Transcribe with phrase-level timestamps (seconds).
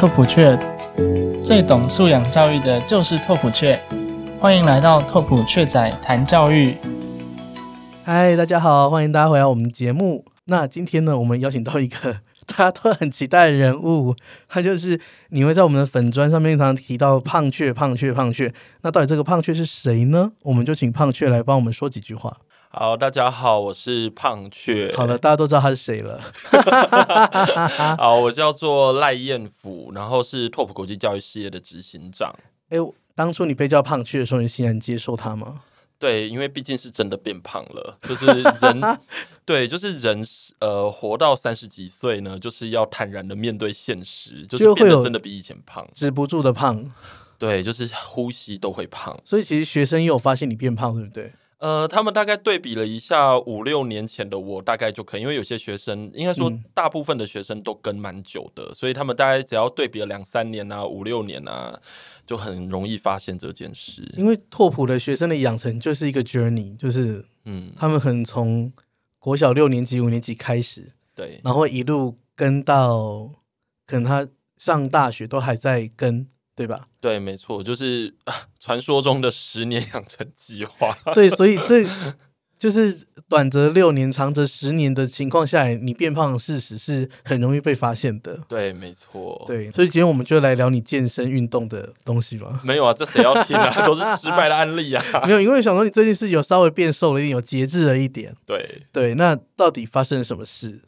[0.00, 0.58] 拓普雀，
[1.44, 3.78] 最懂素养教育的就是拓普雀。
[4.40, 6.74] 欢迎来到拓普雀仔谈教育。
[8.02, 10.24] 嗨，大家好，欢迎大家回来我们节目。
[10.46, 12.16] 那今天呢，我们邀请到一个
[12.46, 14.16] 大家都很期待的人物，
[14.48, 14.98] 他就是
[15.28, 18.50] 你会在我们的粉砖上面常常提到胖雀、胖雀、胖雀。
[18.80, 20.32] 那到底这个胖雀是谁呢？
[20.44, 22.38] 我们就请胖雀来帮我们说几句话。
[22.72, 24.94] 好，大家好，我是胖雀。
[24.96, 26.22] 好了，大家都知道他是谁了。
[27.98, 32.32] 好，我叫做赖彦甫，然后是拓普国际教育事业的执行长。
[32.68, 32.78] 哎，
[33.16, 35.62] 当初你被叫胖雀的时候，你欣然接受他吗？
[35.98, 38.98] 对，因为毕竟是真的变胖了，就是人，
[39.44, 40.24] 对，就是人，
[40.60, 46.88] 呃，活到三十几岁呢，就是要坦然的面对现实，就是变得真的比以前胖，止不住的胖。
[47.36, 49.18] 对，就是呼吸都会胖。
[49.24, 51.32] 所以其实学生也有发现你变胖，对不对？
[51.60, 61.78] 呃，他们大概对比了一下五六年前的我，大概就可以，因为有些学生，应该说大部分的学生都跟蛮久的，所以他们大概只要对比了两三年啊、五六年啊，
[62.26, 64.10] 就很容易发现这件事。
[64.16, 68.72] 因为拓普的学生的养成就是一个 journey，就是嗯，他们很从
[69.18, 73.30] 国小六年级、五年级开始，对，然后一路跟到
[73.86, 76.26] 可能他上大学都还在跟。
[76.60, 76.86] 对吧？
[77.00, 78.14] 对，没错，就是
[78.60, 80.94] 传说中的十年养成计划。
[81.14, 81.86] 对，所以这
[82.58, 88.38] 就是短则六年，长则十年的情况下，你变胖的事实是很容易被发现的。
[88.46, 89.42] 对，没错。
[89.46, 92.60] 对，所以今天我们就来聊你健身运动的东西吧。
[92.62, 93.86] 没有啊，这谁要听啊？
[93.86, 95.02] 都是失败的案例啊。
[95.26, 98.36] 没有，因为想说你最近是有稍微变瘦了一点，有节制了一点。
[98.44, 100.82] 对对，那到底发生了什么事？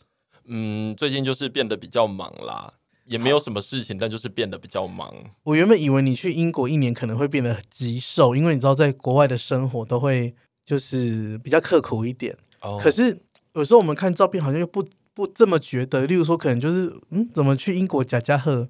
[0.45, 2.75] 嗯，最近就是变得比较忙啦。
[3.05, 5.13] 也没有什么事情，但就是变得比较忙。
[5.45, 12.37] 我原本以为你去英国一年可能会变得极瘦，因为你知道在国外的生活都会就是比较刻苦一点。
[12.61, 12.79] 哦。
[12.81, 13.21] 可是
[13.55, 16.07] 有时候我们看照片，好像又不不这么觉得。
[16.07, 18.69] 例如说，可能就是嗯，怎么去英国贾加贺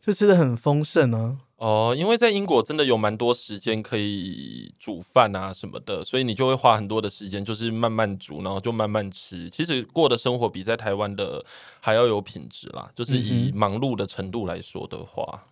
[0.00, 1.38] 就吃的很丰盛呢？
[1.60, 9.50] 哦，因为在英国真的有蛮多时间可以煮饭啊什么的，所以你就会花很多的时间，就是慢慢煮，然后就慢慢吃。
[9.50, 11.44] 其实过的生活比在台湾的
[11.78, 15.44] 还要有品质啦，就是以忙碌的程度来说的话。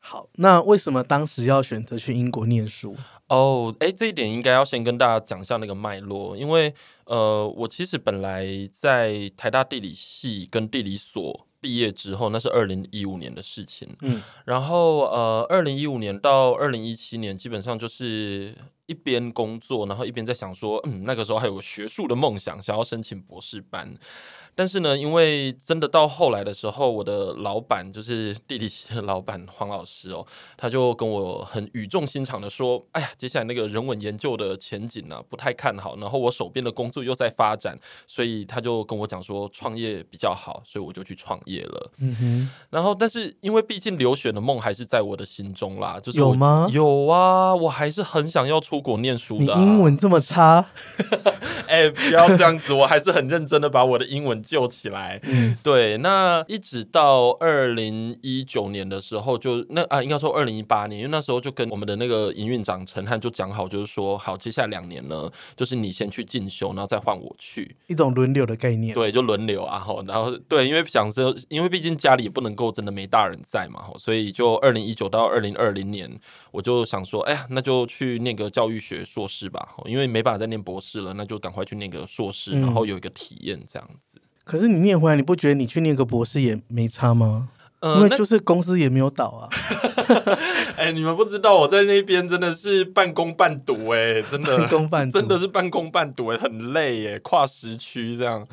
[0.00, 2.94] 好，那为什么当时要选择去英国念书？
[3.28, 6.74] 哦，哎，这一点应该要先跟大家讲一下那个脉络，因为
[7.06, 11.46] 呃，我其实本来在台大地理系跟地理所。
[11.64, 13.88] 毕业之后，那是二零一五年的事情。
[14.02, 18.54] 嗯，然后呃，二零一五年到二零一七年，基本上就是
[18.84, 23.96] 一边工作，然后一边在想说，嗯，那个时候还有个学术的梦想，想要申请博士班。
[24.54, 30.24] 但是呢，因为真的到后来的时候，我的老板就是地理系的老板 黄老师哦，
[30.56, 35.96] 他就跟我很语重心长的说：“哎呀，接下来那个人文研究的前景呢，不太看好。
[35.96, 37.76] 然后我手边的工作又在发展，
[38.06, 41.90] 所以他就跟我讲说，创业比较好，所以我就去创业了。
[41.98, 42.50] 嗯哼。
[42.70, 46.68] 然后，但是因为毕竟留学的梦还是在我的心中啦，就是有吗？
[46.70, 49.54] 有啊，我还是很想要出国念书的。
[49.56, 50.64] 你英文这么差？
[51.66, 54.43] 哎，不要这样子，我还是很认真的把我的英文。
[54.44, 55.20] 救起来，
[55.62, 84.20] 对，那一直到二零一九年的时候，就那啊，应该说二零一八年，因为那时候就跟我们的那个营运长陈汉就讲好，就是说好，接下来两年呢，就是你先去进修，然后再换我去， 一种轮流的概念，对，就轮流啊，吼，然后对，因为想着，因为毕竟家里也不能够真的没大人在嘛，吼，所以就二零一九到二零二零年，我就想说，哎呀，那就去念个教育学硕士吧，因为没办法再念博士了，那就赶快去念个硕士，然后有一个体验这样子。
[84.44, 87.48] 可是你念回来，你不觉得你去念个博士也没差吗？
[87.82, 89.48] 因为就是公司也没有倒啊。
[90.76, 98.46] 哎，你们不知道我在那边真的是半工半读哎， 真的半工半真的是半工半读哎，很累哎，跨时区这样。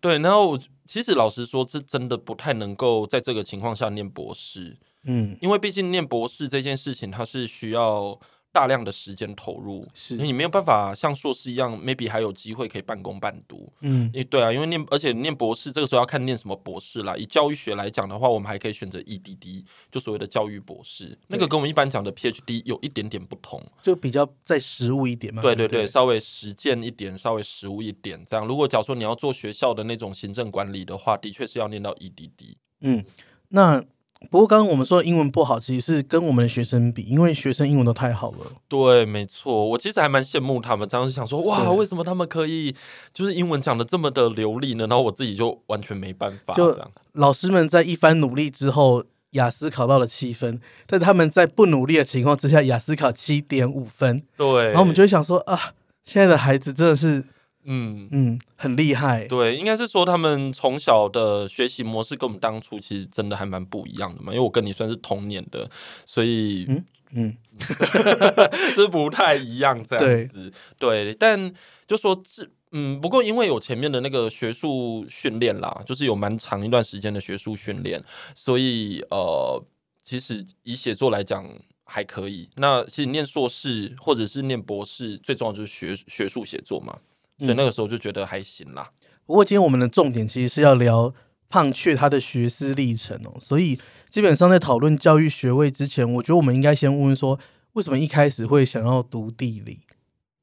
[0.00, 4.76] 对，然后其实老实说，是真的不太能够在这个情况下念博士。
[5.04, 8.18] 嗯，因为毕竟念博士这件事情，它是需要。
[8.56, 13.70] 大量的时间投入，是你没有办法像硕士一样，maybe 还有机会可以半工半读。
[13.82, 17.14] 嗯，诶，对啊，因为念而且念博士这个时候要看念什么博士啦。
[17.18, 25.42] 以教育学来讲的话，我们还可以选择 EDD，就所谓的教育博士，那个跟我们一般讲的 PhD 有一点点不同，就比较在实务一点嘛。
[25.42, 28.24] 对对对，稍微实践一点，稍微实务一点。
[28.26, 32.56] 这样，如果假如说你要做学校的那种行政管理的话，的确是要念到 EDD。
[32.80, 33.04] 嗯，
[33.48, 33.84] 那。
[34.30, 38.38] 不过刚刚我们说英文不好，其实是跟我们的学生比，因为学生英文都太好了。
[38.68, 42.74] 对，没错，我其实还蛮羡慕他们，这样想说，哇，为什么他们可以
[43.12, 44.86] 就是英文讲的这么的流利呢？
[44.86, 46.54] 然后我自己就完全没办法。
[46.54, 46.78] 就
[47.12, 54.22] 老师们在一番努力之后，雅思考到了七分，但他们在不努力的情况之下，雅思考七点五分。
[54.36, 55.72] 对，然后我们就会想说啊，
[56.04, 57.24] 现在的孩子真的是。
[57.66, 59.26] 嗯，嗯，很厉害。
[59.26, 65.68] 对，应该是说他们从小的学习模式跟我们当初其实真的还蛮不一样的嘛，因为我跟你算是同年的，
[66.04, 67.36] 所以嗯嗯，
[68.74, 70.52] 这不太一样这样子。
[70.78, 71.52] 对，但
[71.86, 72.48] 就说这。
[72.72, 78.02] 嗯，不过因为有前面的那个学术训练啦，就是有蛮长一段时间的学术训练，
[78.34, 79.64] 所以呃，
[80.02, 81.48] 其实以写作来讲
[81.84, 82.50] 还可以。
[82.56, 86.98] 那其实念硕士或者是念博士，最重要就是学学术写作嘛，
[87.38, 88.90] 所以那个时候就觉得还行啦。
[89.24, 91.12] 不过今天我们的重点其实是要聊
[91.48, 93.78] 胖雀他的学思历程哦，所以
[94.08, 97.38] 基本上在讨论教育学位之前，我觉得我们应该先问问说，
[97.72, 99.80] 为什么一开始会想要读地理？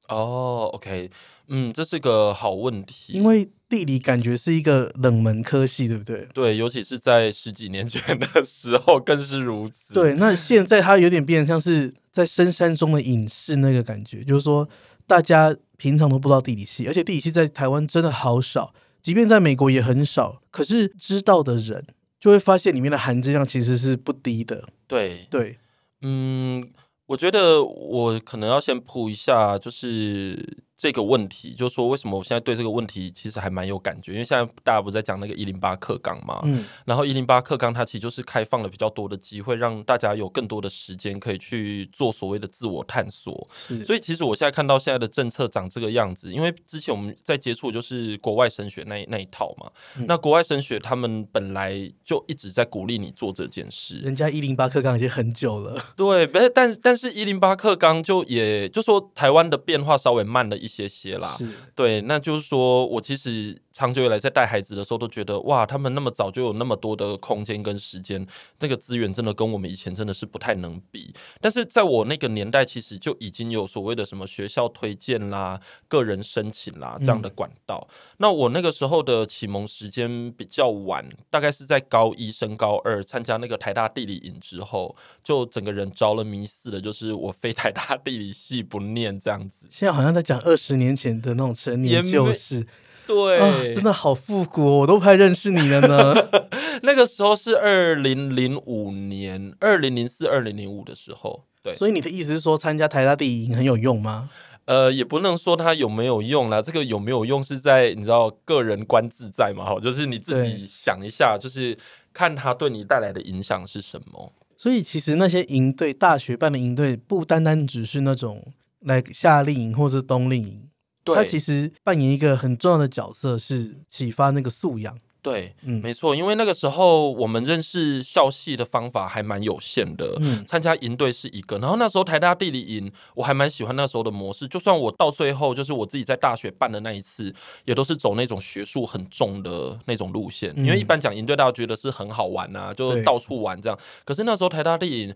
[0.10, 1.10] 哦，OK，
[1.48, 6.28] 嗯，这是个好问题，因为地理感觉是一个冷门科系，对不对？
[6.34, 9.94] 对，尤其是在十几年前的时候更是如此。
[9.94, 14.68] 对，那现在它有点变得像是在深山中的隐士那个感觉，就是说
[15.07, 20.41] 大家平常都不知道地理系，而且地理系在台湾真的好少，即便在美国也很少。
[20.51, 21.85] 可是知道的人
[22.19, 24.67] 就会发现里面的含金量其实是不低的。
[24.88, 25.57] 对，对，
[26.01, 26.71] 嗯，
[27.07, 43.47] 我觉得我可能要先铺一下，就是这个问题，就是说为什么我现在对这个问题其实还蛮有感觉，因为现在大家不是在讲那个一零八课纲嘛，嗯，然后一零八课纲它其实就是开放了比较多的机会，让大家有更多的时间可以去做所谓的自我探索。
[43.56, 55.81] 是，所以其实我现在看到现在的政策长这个样子，因为之前我们在接触就是国外升学那一那一套嘛，嗯那国外升学他们本来就一直在鼓励你做这件事，人家一零八课纲已经很久了。
[55.95, 61.37] 对，但但是一零八课纲就也就说台湾的变化稍微慢了一些些啦。
[61.75, 68.25] 对，那就是说我其实长久以来在带孩子的时候都觉得，哇，他们那么早就有那么多的空间跟时间，
[68.59, 71.11] 那个资源真的跟我们以前真的是不太能比。
[71.41, 77.87] 但是在我那个年代，其实就已经有所谓的什么学校推荐啦、个人申请啦这样的管道。
[78.17, 89.65] 那我那个时候的启蒙时间比较晚，大概是在高一升高二参加那个台大地理营之后，就整个人着了迷似的，就是我非台大地理系不念这样子。
[89.71, 92.67] 现在好像在讲二十年前的那种成年旧事
[93.05, 96.13] 对，啊，真的好复古、哦，我都不太认识你了呢。
[96.83, 101.44] 那个时候是二零零五年，二零零四、二零零五的时候。
[101.61, 104.29] 对，所以你的意思是说，参加台大地理营很有用吗？
[104.65, 111.77] 呃，也不能说它有没有用啦，这个有没有用是在你知道个人观自在嘛，哈，就是你自己想一下，就是
[112.13, 114.31] 看它对你带来的影响是什么。
[114.57, 120.69] 所以其实那些营队，大学办的营队，不单单只是那种来夏令营或是冬令营，
[121.03, 124.97] 对，它其实扮演一个很重要的角色，是启发那个素养。
[125.21, 125.81] 对，嗯。
[125.81, 130.44] 没错，因为那个时候我们认识校系的方法还蛮有限的，嗯。
[130.45, 137.33] 参加营队是一个，然后那时候台大地理营我还蛮喜欢那时候的模式，就算我到最后就是我自己在大学办的那一次，
[137.63, 145.15] 也都是走那种学术很重的那种路线，因为一般讲营队大家觉得是很好玩啊，就到处玩这样，可是那时候台大地理营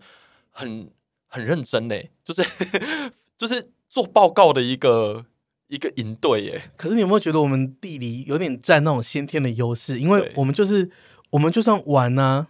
[0.50, 0.90] 很
[1.26, 1.94] 很认真呢，
[2.24, 2.42] 就是
[3.36, 5.26] 就是做报告的一个
[5.68, 10.00] 一个营队耶，可是你有没有觉得我们地理有点占那种先天的优势？
[10.00, 10.90] 因为我们就是
[11.30, 12.46] 我们就算玩呢、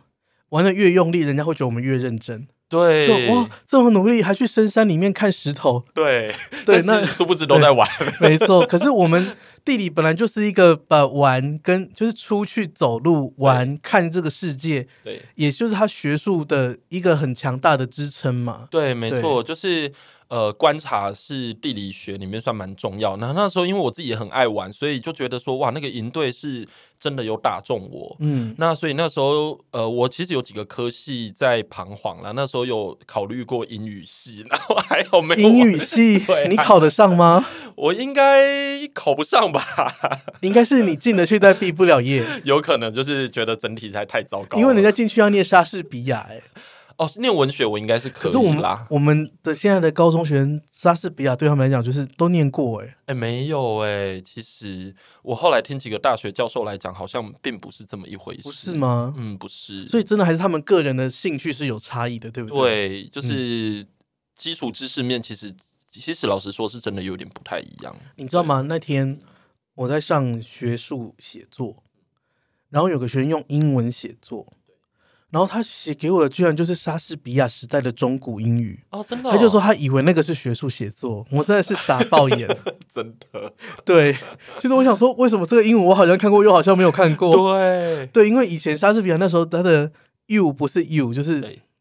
[0.50, 2.47] 玩的越用力，人家会觉得我们越认真。
[2.69, 5.82] 对，就哇，这么努力，还去深山里面看石头。
[5.94, 6.35] 对
[6.67, 7.88] 对那殊不知都在玩。
[8.20, 9.35] 没错，可是我们
[9.65, 18.69] 地理本来就是一个把玩跟就是出去走路玩看这个世界，对也就是它学术的一个很强大的支撑嘛。
[18.70, 19.91] 对，没错，就是
[20.29, 23.17] 呃，观察是地理学里面算蛮重要。
[23.17, 26.69] 那那时候因为我自己也很爱玩，所以就觉得说哇，那个营队是
[27.01, 28.15] 真的有打中我。
[28.20, 32.32] 嗯，那所以那时候，呃，我其实有几个科系在彷徨啦。
[32.37, 37.47] 那时候有考虑过英语系，然后还有没有英语系 对你考得上吗？
[37.75, 39.65] 我应该考不上吧？
[40.43, 44.58] 应该是你进得去，但毕不了业， 有可能就是觉得整体才太糟糕。
[44.58, 46.43] 因为人家进去要念莎士比亚、哎。
[46.98, 48.84] 哦，念文学我应该是可以可是我们啦。
[48.90, 58.74] 我们的现在的高中学生，莎士比亚对他们来讲就是都念过哎、哎，没有哎、其实我后来听几个大学教授来讲，好像并不是这么一回事，不是？
[58.74, 59.14] 吗？
[59.17, 59.86] 嗯，不是。
[59.86, 62.58] 所以真的还是他们个人的兴趣是有差异的，对不对？
[62.58, 63.86] 对，就是
[64.34, 65.55] 基础知识面，其实
[65.93, 67.96] 其实老实说，是真的有点不太一样。
[68.17, 68.62] 你知道吗？
[68.62, 69.17] 那天
[69.76, 71.84] 我在上学术写作，
[72.70, 74.52] 然后有个学生用英文写作，
[75.31, 78.82] 然后他写给我的居然就是莎士比亚时代的中古英语。
[78.91, 82.49] 哦，真的哦、他就说他以为那个是学术写作，我真的是傻爆眼。
[82.89, 83.53] 真的，
[83.85, 84.17] 对，
[84.58, 87.31] 就是我想说，为什么这个英文我好像看过，又好像没有看过？
[87.58, 89.93] 对对，因为以前莎士比亚那时候他的
[90.27, 91.41] you 不是 you，就是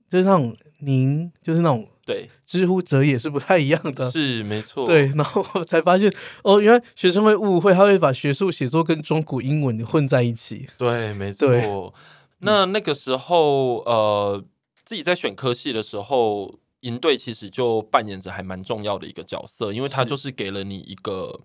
[0.10, 4.12] 就是那种您，就是那种对，知乎者也是不太一样的。
[4.12, 4.86] 是没错。
[4.86, 6.14] 对，然后我才发现
[6.44, 10.68] 哦，原来学生会误会，他会把学术写作跟中古英文混在一起。
[10.78, 11.94] 对，没错。
[12.40, 14.44] 那那个时候，呃，
[14.84, 21.42] 自己在选科系的时候，营队其实就扮演着还蛮重要的一个角色，因为它就是给了你一个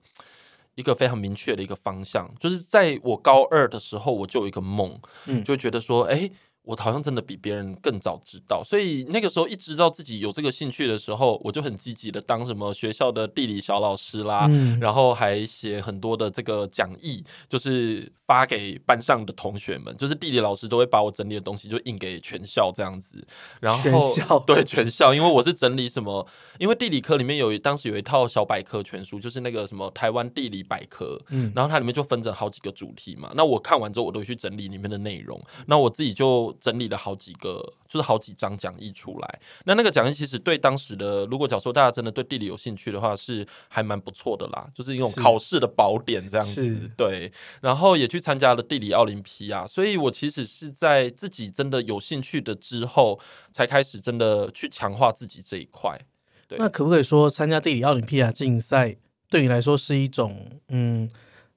[0.75, 2.33] 一个非常明确的一个方向。
[2.39, 5.43] 就是在我高二的时候，我就有一个梦，嗯。
[5.43, 6.31] 就觉得说，哎、
[6.65, 23.27] 我好像真的比别人更早知道，所以那个时候一知道自己有这个兴趣的时候，我就很积极的当什么学校的地理小老师啦，嗯然后还写很多的这个讲义，就是发给班上的同学们，就是地理老师都会把我整理的东西就印给全校这样子。
[23.61, 26.27] 然后全校对全校，因为我是整理什么，
[26.59, 33.33] 因为地理科里面有当时有一套小百科全书，就是那个什么台湾地理百科，嗯然后它里面就分成好几个主题嘛。
[33.35, 35.41] 那我看完之后，我都会去整理里面的内容。
[35.67, 39.41] 那我自己就整理了好几个，就是好几张讲义出来。
[39.65, 46.91] 那那个讲义其实对当时的，如果假如说大家真的对地理有兴趣的话，是还蛮不错的啦，就是一种考试的宝典这样子。
[46.97, 53.19] 对，然后也去参加了地理奥林匹亚，所以我其实是在自己真的有兴趣的之后，
[53.53, 55.99] 才开始真的去强化自己这一块。
[56.49, 58.97] 对那可不可以说，参加地理奥林匹亚竞赛
[59.31, 61.09] 对你来说是一种，嗯，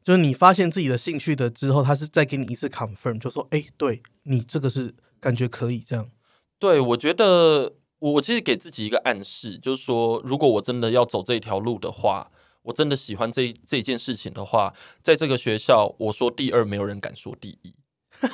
[0.05, 6.11] 就是你发现自己的兴趣的之后，他是再给你一次 confirm，就说，哎、对你这个是感觉可以这样。
[6.59, 12.29] 对，我觉得我我其实给自己一个暗示，就是说，如果我真的要走这条路的话，
[12.61, 17.73] 我真的喜欢这这件事情的话，在这个学校，我说第二，没有人敢说第一。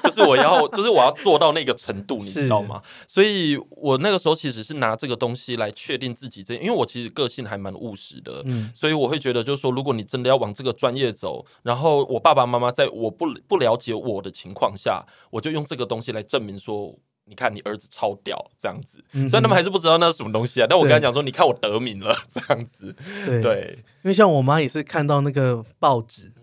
[0.04, 2.82] 就是我要，就是我要做到那个程度，你知道吗？
[3.08, 19.04] 所以我那个时候其实是拿这个东西来确定自己这，因为我其实个性还蛮务实的，嗯，所以我会觉得，就是说，如果你真的要往这个专业走，然后我爸爸妈妈在我不不了解我的情况下，我就用这个东西来证明说，你看你儿子超屌这样子。
[19.14, 22.96] 嗯虽然他们还是不知道那是什么东西啊，但我跟他讲说，你看我得名了这样子。
[23.26, 26.42] 对，对，因为像我妈也是看到那个报纸，嗯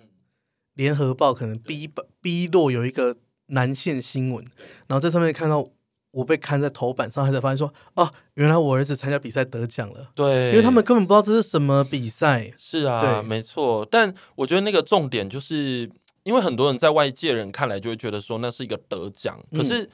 [0.74, 1.90] 联合报可能 B
[2.22, 3.16] B 落有一个
[3.48, 4.44] 南线新闻，
[4.86, 5.68] 然后在上面看到
[6.10, 12.52] 我被刊在头版上，他才发现说，哦，原来我儿子参加比赛得奖了，对，因为他们根本不知道这是什么比赛。
[12.56, 13.22] 是啊，对。
[13.22, 13.86] 没错。
[13.90, 15.90] 但我觉得那个重点就是，
[16.22, 19.58] 因为很多人在外界人看来就会觉得说那是一个得奖，嗯。
[19.58, 19.88] 可是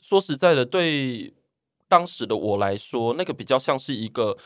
[0.00, 1.32] 说实在的，对
[1.86, 4.36] 当时的我来说，那个比较像是一个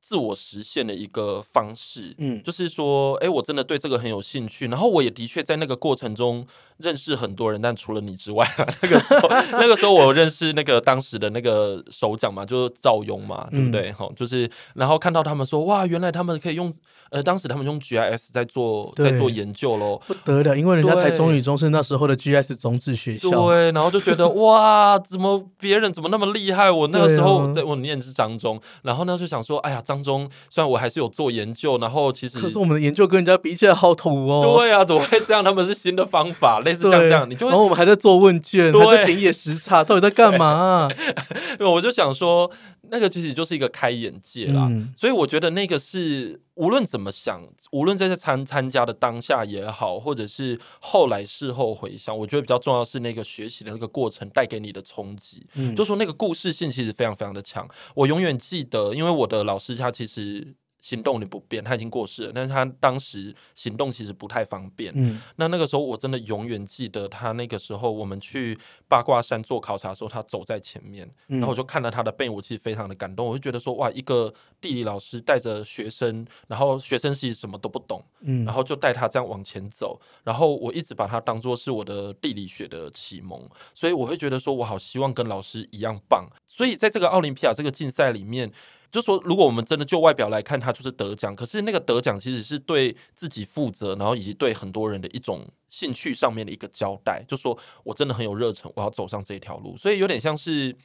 [0.00, 2.14] 自我实现的一个方式。
[2.18, 6.46] 嗯，就是说，哎，我真的对这个很有兴趣，然后我也的确在那个过程中
[6.78, 13.92] 认识很多人，但除了你之外啊， 那个时候，那个时候我认识那个当时的那个首长嘛，就是赵雍嘛，对不嗯对？
[13.92, 16.72] 哈、就是然后看到他们说，哇，原来他们可以用，
[17.10, 23.30] 呃，当时他们用 GIS 在做在做研究喽，不得了，因为人家台中对女中是那时候的 GIS 种子学校。
[23.30, 26.70] 对，然后就觉得哇，怎么别人怎么那么厉害？
[26.70, 34.56] 我那个时候啊在我念的是张中，然后呢就想说，哎呀，张中虽然我还是有做研究，然后其实可是我们的研究跟人家比起来好土哦。
[34.58, 35.42] 对啊，怎么会这样？
[35.42, 40.88] 他们是新的方法， 类似像对，这样，你就然后我们还在做问卷，对还在田野实差，到底在干嘛啊、
[41.60, 42.48] 我就想说，
[42.90, 44.66] 那个其实就是一个开眼界啦。
[44.70, 55.46] 嗯所以我觉得那个是无论怎么想，无论在这参参加的当下也好，或者是后来事后回想，我觉得比较重要的是那个学习的那个过程带给你的冲击。
[55.54, 57.68] 嗯就说那个故事性其实非常非常的强。
[57.94, 64.92] 我永远记得，因为我的老师他其实行动的不便，他已经过世了，但是他当时行动其实不太方便。
[64.96, 68.58] 嗯那那个时候我真的永远记得他那个时候我们去
[68.88, 73.26] 八卦山做考察的时候，他走在前面，嗯然后我就看到他的背影，我其实非常的感动。
[73.26, 86.26] 我就觉得说，哇，一个地理老师带着学生，然后学生其实什么都不懂，嗯然后就带他这样往前走，然后我一直把他当做是我的地理学的启蒙，所以我会觉得说我好希望跟老师一样棒。
[86.48, 88.50] 所以在这个奥林匹亚这个竞赛里面。
[88.90, 91.34] 就说，如果我们真的就外表来看，他就是得奖。
[91.36, 97.24] 可是那个得奖其实是对自己负责，然后以及对很多人的一种兴趣上面的一个交代。
[97.28, 100.76] 就说我真的很有热忱，我要走上这一条路，所以有点像是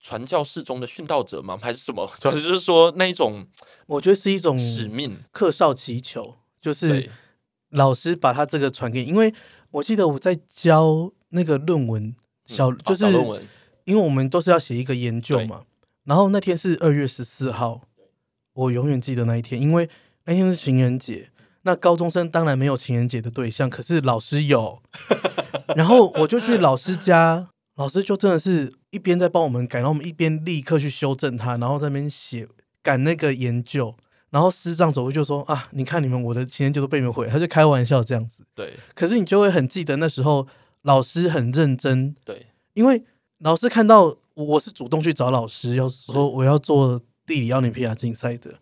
[0.00, 1.58] 传教士中的殉道者吗？
[1.60, 2.10] 还是什么？
[2.18, 3.46] 主要就是说那一种
[3.86, 5.18] 我觉得是一种使命。
[5.30, 7.10] 客少祈求，就是，
[7.68, 9.34] 老师把他这个传给你，因为
[9.72, 13.46] 我记得我在教那个论文，小、嗯就是小论文，
[13.84, 15.64] 因为我们都是要写一个研究嘛，
[16.04, 17.82] 然后那天是二月十四号，
[18.54, 19.88] 我永远记得那一天，因为
[20.24, 21.30] 那天是情人节。
[21.62, 24.80] 那高中生当然没有情人节的对象，可是老师有。
[25.76, 32.48] 然后我就去老师家，老师就真的是一边在帮我们改，然后我们一边立刻去修正它，然后在那边写
[32.82, 33.94] 赶那个研究。
[34.30, 38.44] 然后师长走过去就说：“啊，你看你们我的情人节都被你们毁了。”他就开玩笑这样子。
[38.54, 40.46] 对可是你就会很记得那时候
[40.82, 43.04] 老师很认真，对因为
[43.38, 48.54] 老师看到我我是主动去找老师，要说我要做地理奥林匹亚竞赛的。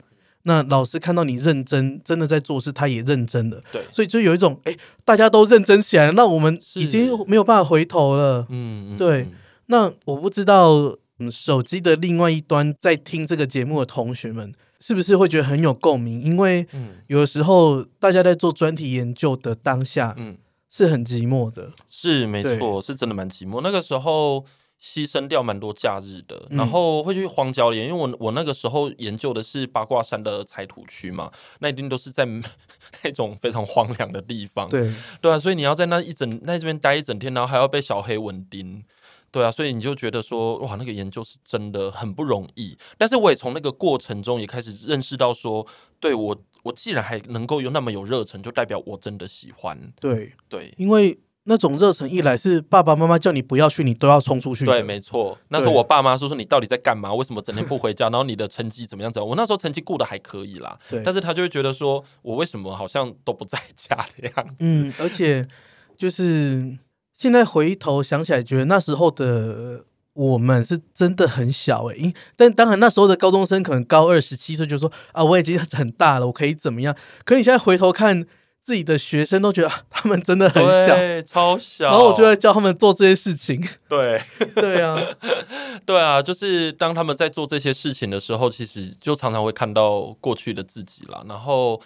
[0.42, 8.46] 那老师看到你认真，真的在做事，他也认真的，对，所以就有一种哎、大家都认真起来了，那我们已经没有办法回头了。
[8.48, 9.32] 嗯，嗯对嗯
[9.66, 16.22] 那我不知道，嗯，手机的另外一端在听这个节目的同学们，是不是会觉得很有共鸣？
[16.22, 20.38] 因为嗯有的时候大家在做专题研究的当下嗯，
[20.70, 21.72] 是很寂寞的。
[21.86, 23.60] 是没错，是真的蛮寂寞。
[23.60, 24.46] 那个时候
[24.80, 31.30] 牺牲掉蛮多假日的，嗯然后会去荒郊野，因为我我那个时候研究的是八卦山的采土区嘛，
[31.60, 32.24] 那一定都是在
[33.02, 34.68] 那种非常荒凉的地方。
[34.68, 38.84] 对，对啊，所以你要在那一整那这边待一整天，然后还要被小黑蚊叮。
[39.30, 42.78] 对啊，所以你就觉得说，哇，那个研究是真的很不容易。
[42.96, 45.66] 但是我也从那个过程中也开始认识到说，
[46.00, 49.92] 对我，我既然还能够有那么有热忱，就代表我真的喜欢。
[50.00, 54.66] 对，对，因为那种热忱一来是爸爸妈妈叫你不要去，你都要冲出去。
[54.66, 55.36] 对，没错。
[55.48, 57.12] 那时候我爸妈说说你到底在干嘛？
[57.14, 58.10] 为什么整天不回家？
[58.10, 59.10] 然后你的成绩怎么样？
[59.10, 59.30] 怎么样？
[59.30, 64.54] 我那时候成绩过得还可以啦，对但是他就会觉得说我为什么好像都不在家的样子？
[64.58, 65.48] 嗯，而且
[65.96, 66.76] 就是
[67.16, 76.94] 现在回头想起来，觉得那时候的我们是真的很小诶、因但当然那时候的高中生可能高二十七岁，就说啊，我已经很大了，我可以怎么样？
[77.24, 78.26] 可你现在回头看
[78.68, 81.86] 自己的学生，都觉得、啊、 他们真的很小，对，超小。
[81.86, 83.58] 然后我就在教他们做这些事情。
[83.88, 84.20] 对。
[84.54, 84.94] 对啊，
[85.86, 91.80] 对啊，就是当他们在做这些事情的时候，其实就常常会看到过去的自己啦，然后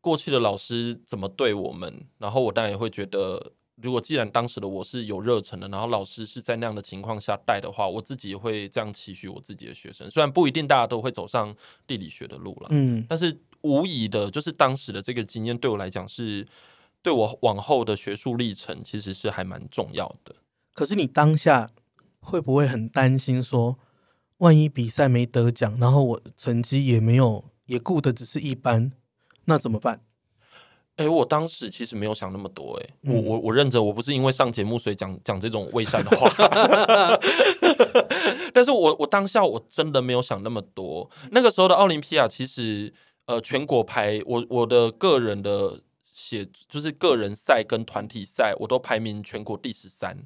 [0.00, 10.10] 过去的老师怎么对我们，然后我当然也会觉得，如果既然当时的我是有热忱的，然后老师是在那样的情况下带的话，我自己也会这样期许我自己的学生。
[10.10, 11.54] 虽然不一定大家都会走上
[11.86, 16.46] 地理学的路了，嗯，但是无疑的，就是当时的这个经验对我来讲是。
[17.00, 20.34] 对我往后的学术历程，其实是还蛮重要的。
[20.74, 21.70] 可是你当下
[22.18, 23.78] 会不会很担心说，
[24.38, 28.90] 万一比赛没得奖，然后我成绩也没有，也顾的只是一般，
[29.44, 30.00] 那怎么办？
[30.96, 36.28] 哎、我当时其实没有想那么多、哎、嗯我我我认真，我不是因为上节目所以讲讲这种伪善的话，
[38.52, 41.08] 但是我我当下我真的没有想那么多。
[41.30, 42.92] 那个时候的奥林匹亚其实
[43.28, 50.16] 呃全国排我我的个人的写就是个人赛跟团体赛，我都排名全国第十三，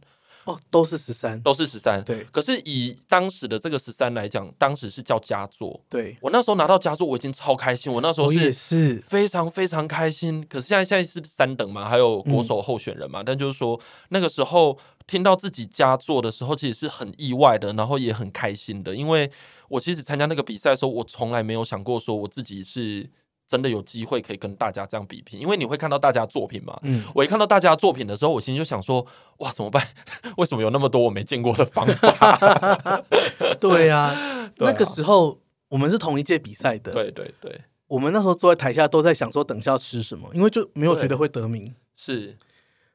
[0.44, 2.02] 哦，都是十三，都是十三。
[2.02, 5.80] 对可是以当时的这个十三来讲，当时是叫佳作。
[5.88, 7.92] 对，我那时候拿到佳作，我已经超开心。
[7.92, 10.44] 我那时候是，非常非常开心。
[10.48, 14.76] 可是现在现在是三等嘛，还有国手候选人嘛，但就是说那个时候
[15.06, 19.30] 听到自己佳作的时候，其实是很意外的，然后也很开心的，因为
[19.68, 23.08] 我其实参加那个比赛的时候，我从来没有想过说我自己是
[23.52, 26.80] 真的有机会可以跟大家这样比拼，因为你会看到大家作品嘛。
[26.84, 29.06] 嗯，我一看到大家作品的时候，我心里就想说：
[29.40, 29.86] 哇，怎么办？
[30.38, 33.04] 为什么有那么多我没见过的方法？
[33.60, 34.10] 对呀、
[34.56, 34.70] 对啊。
[34.70, 35.38] 那个时候
[35.68, 42.38] 我们是同一届比赛的，对对对，我们那时候坐在台下都在想说等下要吃什么，因为就没有觉得会得名，是。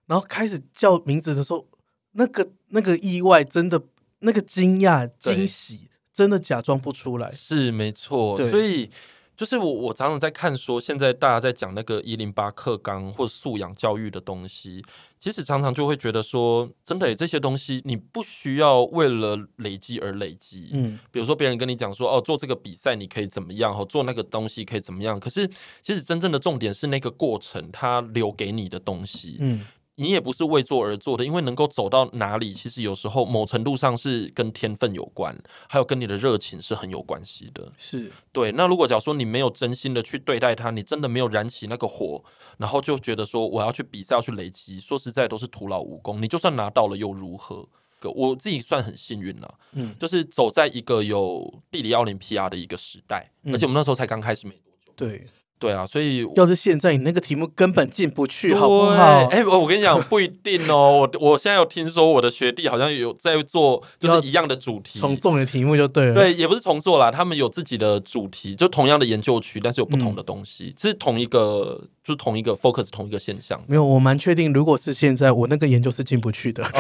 [0.07, 1.67] 然后开始叫名字的时候，
[2.13, 3.79] 那个那个意外真的，
[4.21, 8.89] 那个惊讶惊喜真的假装不出来，是没错，所以
[9.37, 14.83] 就是我我常常在看说，现在大家在讲那个一零八课纲或素养教育的东西，
[15.19, 20.71] 其实常常就会觉得说，真的耶这些东西你不需要为了累积而累积。
[20.73, 25.19] 嗯，比如说别人跟你讲说，哦，做这个比赛你可以怎么样，哦，做那个东西可以怎么样。
[25.19, 25.47] 可是
[25.83, 29.37] 其实真正的重点是那个过程，它留给你的东西。
[29.39, 29.63] 嗯，
[29.97, 35.35] 你也不是为做而做的，因为能够走到哪里，其实有时候某程度上是跟天分有关，
[35.67, 37.71] 还有跟你的热情是很有关系的。
[37.75, 42.23] 是，对，那如果假如说你没有真心的去对待它，你真的没有燃起那个火，
[42.57, 46.21] 然后就觉得说我要去比赛要去累积，说实在都是徒劳无功。
[46.21, 47.67] 你就算拿到了又如何？
[47.99, 54.93] 个我自己算很幸运了，嗯，就是走在一个有地理奥林匹亚的一个时代，嗯而且我们那时候才刚开始没多久。
[54.95, 55.25] 对。
[55.59, 59.25] 对啊，所以要是现在你那个题目根本进不去，好不好？
[59.31, 61.01] 哎、我我跟你讲，不一定哦。
[61.01, 64.99] 我我现在有听说我的学弟好像有在做，就是一样的主题。
[64.99, 73.59] 重重的题目就对了。，对，也不是重做啦，他们有自己的主题，就同样的研究区，但是有不同嗯的东西，是同一个，就是同一个 focus 同一个现象。
[73.67, 76.63] 没有，我蛮确定，如果是现在，我那个研究是进不去的。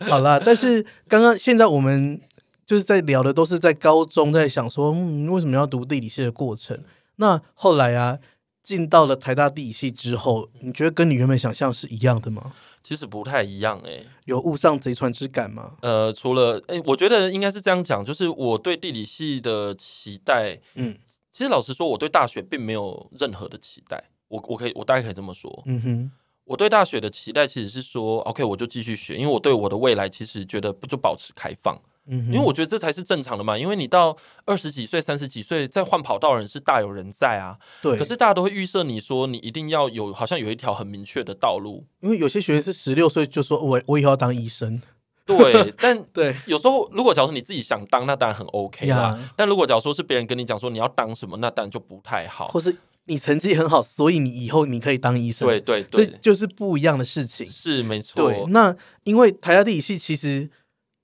[0.00, 2.20] 好啦，但是刚刚现在我们
[2.68, 6.78] 就是在聊的都是在高中在想说，嗯，为什么要读地理系的过程？
[7.16, 8.18] 那后来啊，
[8.62, 12.52] 进到了台大地理系之后，你觉得跟你原本想象是一样的吗？
[12.82, 15.78] 其实不太一样哎、有误上贼船之感吗？
[15.80, 20.94] 呃，除了哎、我觉得应该是这样讲，就是我对地理系的期待，嗯
[21.32, 24.10] 其实老实说，我对大学并没有任何的期待。
[24.28, 26.10] 我我可以，我大概可以这么说，嗯哼，
[26.44, 33.56] 我对大学的期待其实是说，OK，我就继续学，因为我对我的未来其实觉得不就保持开放，嗯，因为我觉得这才是正常的嘛。
[33.56, 41.84] 因为你到二十几岁、三十几岁再换跑道的人是大有人在啊，对，可是大家都会预设你说你一定要有，好像有一条很明确的道路。
[42.00, 44.80] 因为有些学员是十六岁就说我我以后要当医生，
[45.26, 48.96] 对， 但对有时候如果假如说你自己想当，那当然很 OK 啦。
[48.96, 52.48] 呀，但如果假如说是别人跟你讲说你要当什么，那当然就不太好。
[52.48, 57.48] 或是你成绩很好，所以你以后你可以当医生，对，对这对，就是不一样的事情。
[57.48, 58.30] 是没错。
[58.30, 60.50] 对，那因为台大地理系其实，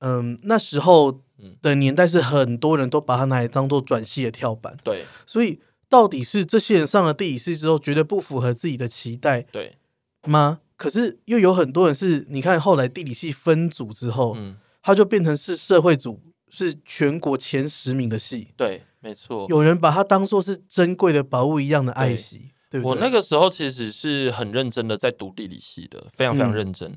[0.05, 9.75] 嗯，那时候嗯的年代是很多人都把它拿来当做转系的跳板，对所以到底是这些人上了地理系之后，觉得不符合自己的期待对，
[10.27, 10.61] 吗？
[10.77, 19.47] 可是又有很多人是，你看后来地理系分组之后，嗯，它就变成是社会组，是全国前十名的系，对，没错。
[19.49, 22.81] 有人把它当做是珍贵的宝物一样的爱惜，对？
[22.83, 26.93] 我那个时候其实是很认真的在读地理系的，非常非常嗯认真。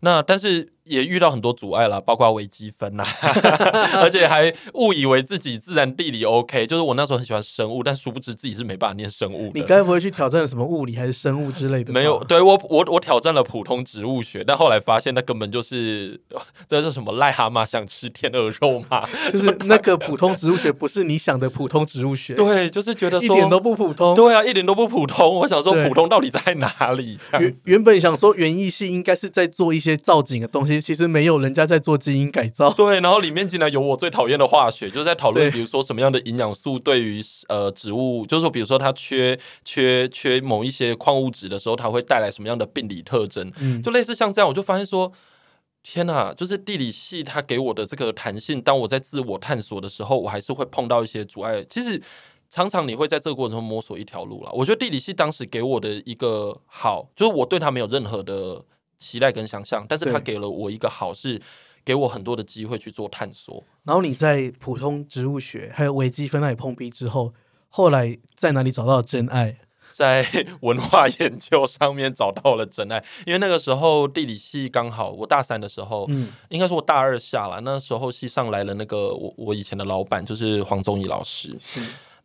[0.00, 3.04] 那但是也遇到很多阻碍啦，包括微积分呐、
[4.02, 9.60] 而且还误以为自己自然地理 OK，就是我那时候很喜欢生物，但殊不知自己是没办法念生物的。
[9.60, 11.92] 你该不会去挑战什么物理还是生物之类的？
[11.92, 16.20] 没有，对我我我挑战了普通植物学，但后来发现那根本就是
[16.66, 19.06] 这是什么癞蛤蟆想吃天鹅肉嘛？
[19.30, 24.14] 就是那个普通植物学不是你想的普通植物学，对，就是觉得说一点都不普通。
[24.14, 25.36] 对啊，一点都不普通。
[25.40, 27.18] 我想说普通到底在哪里？
[27.38, 32.72] 原原本想说园艺系应该是在做一些造景的东西，其实没有，人家在做基因改造。
[32.72, 45.12] 对，然后里面竟然有我最讨厌的化学，就是在讨论，比如说什么样的营养素对于呃植物，就是说，比如说它缺缺缺某一些矿物质的时候，它会带来什么样的病理特征，嗯，就类似像这样，我就发现说。
[45.82, 51.64] 天呐，就是地理系它给我的这个弹性，当我在自我探索的时候，我还是会碰到一些阻碍。
[51.64, 51.98] 其实
[52.50, 54.52] 常常你会在这个过程中摸索一条路了。
[54.52, 58.62] 我觉得地理系当时给我的一个好，就是我对它没有任何的
[59.00, 61.42] 期待跟想象，但是他给了我一个好，是
[61.84, 63.64] 给我很多的机会去做探索。
[63.82, 67.34] 然后你在普通植物学还有微积分那里碰壁之后，
[67.68, 69.58] 后来在哪里找到真爱？
[69.90, 70.24] 在
[70.60, 81.58] 文化研究上面找到了真爱，因为那个时候地理系刚好我大三的时候，嗯，应该是我大二下了，那时候系上来了那个我我以前的老板就是黄宗义老师，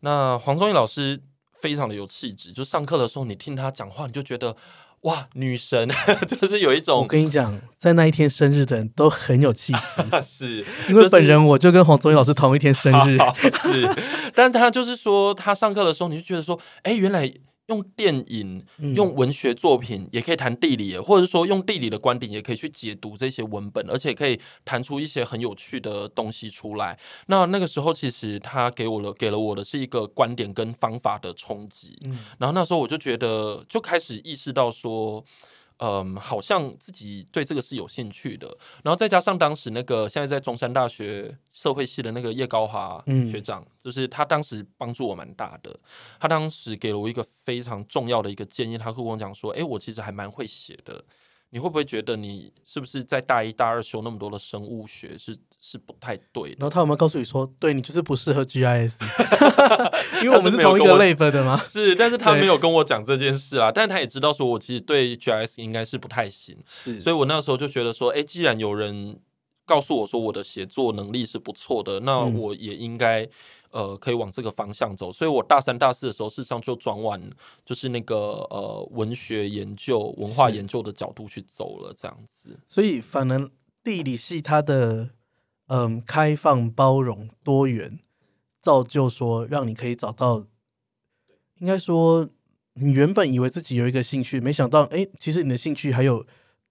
[0.00, 1.20] 那黄宗义老师
[1.54, 4.54] 非常的有气质，就上课的时候你听他讲话，你就觉得
[5.02, 5.88] 哇女神，
[6.26, 13.18] 就是有一种我跟你讲，在那一天生日的人都很有气质， 是因为本人我就跟黄宗英老师同一天生日。
[13.22, 13.88] 好是，
[14.34, 17.32] 但他就是说他上课的时候，你就觉得说，哎，原来。
[17.66, 26.98] 用电影、嗯用文学作品也可以谈地理，或者说用地理的观点也可以去解读这些文本，而且可以谈出一些很有趣的东西出来。
[27.26, 31.98] 那那个时候，其实他给我了给了我的是一个观点跟方法的冲击。
[32.02, 35.24] 嗯然后那时候我就觉得，就开始意识到说，
[35.78, 38.46] 嗯，好像自己对这个是有兴趣的。
[38.82, 45.78] 然后再加上当时那个现在在中山大学社会系的那个叶高华嗯学长，就是他当时帮助我蛮大的。
[46.18, 51.04] 他当时给了我一个非常重要的一个建议，他会跟我讲说：“诶，我其实还蛮会写的。”
[51.50, 56.56] 你会不会觉得你是不是在大一、大二修那么多的生物学是是不太对的？
[56.58, 58.92] 然后他有没有告诉你说，对你就是不适合 GIS？
[60.22, 61.56] 因为我们是是同一个没有跟我 level 的吗？
[61.58, 69.18] 是，但是他对没有跟我讲这件事啦，但是他也知道说我其实对 GIS 应该是不太行，是所以我那时候就觉得说，哎，既然有人
[69.66, 73.28] 告诉我说我的写作能力是不错的，那嗯我也应该
[73.70, 75.12] 呃可以往这个方向走。
[75.12, 77.20] 所以我大三、大四的时候，事实上就转往
[77.64, 78.16] 就是那个
[78.48, 82.60] 呃文学研究、文化研究的角度去走了，这样子。
[82.68, 83.50] 所以反而
[83.82, 85.10] 地理系它的
[85.66, 87.98] 嗯开放、包容、多元，
[88.62, 90.44] 造就说让你可以找到，
[91.58, 92.28] 应该说
[92.74, 96.24] 你原本以为自己有一个兴趣，没想到哎，其实你的兴趣还有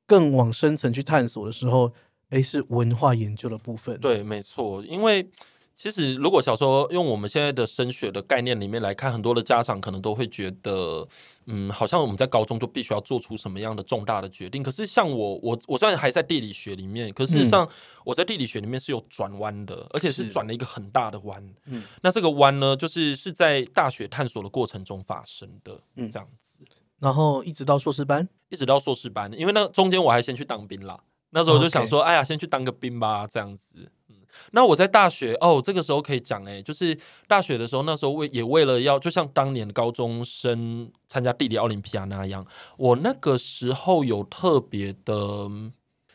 [0.07, 1.91] 更往深层去探索的时候，
[2.35, 5.25] 哎，是文化研究的部分。，对，没错，因为
[5.73, 11.07] 其实如果小时候用我们现在的升学的概念里面来看，很多的家长可能都会觉得，
[11.45, 14.61] 嗯，好像我们在高中就必须要做出什么样的重大的决定。
[14.61, 17.65] 可是像我，我我虽然还在地理学里面，可事实上
[18.03, 21.41] 我在地理学里面是有转弯的，而且是是转了一个很大的弯。
[21.67, 26.59] 嗯那这个弯呢，就是是在大学探索的过程中发生的，嗯这样子。
[26.99, 30.99] 然后一直到硕士班，一直到硕士班，因为那中间我还先去当兵啦。
[31.31, 33.91] 那时候我就想说，哎呀，先去当个兵吧，这样子。
[34.09, 34.15] 嗯，
[34.51, 42.45] 那我在大学哦，这个时候可以讲，哎，就是大学的时候，那时候为也为了要，就像当年高中生参加地理奥林匹亚那样，
[42.77, 45.13] 我那个时候有特别的
[45.49, 45.73] 嗯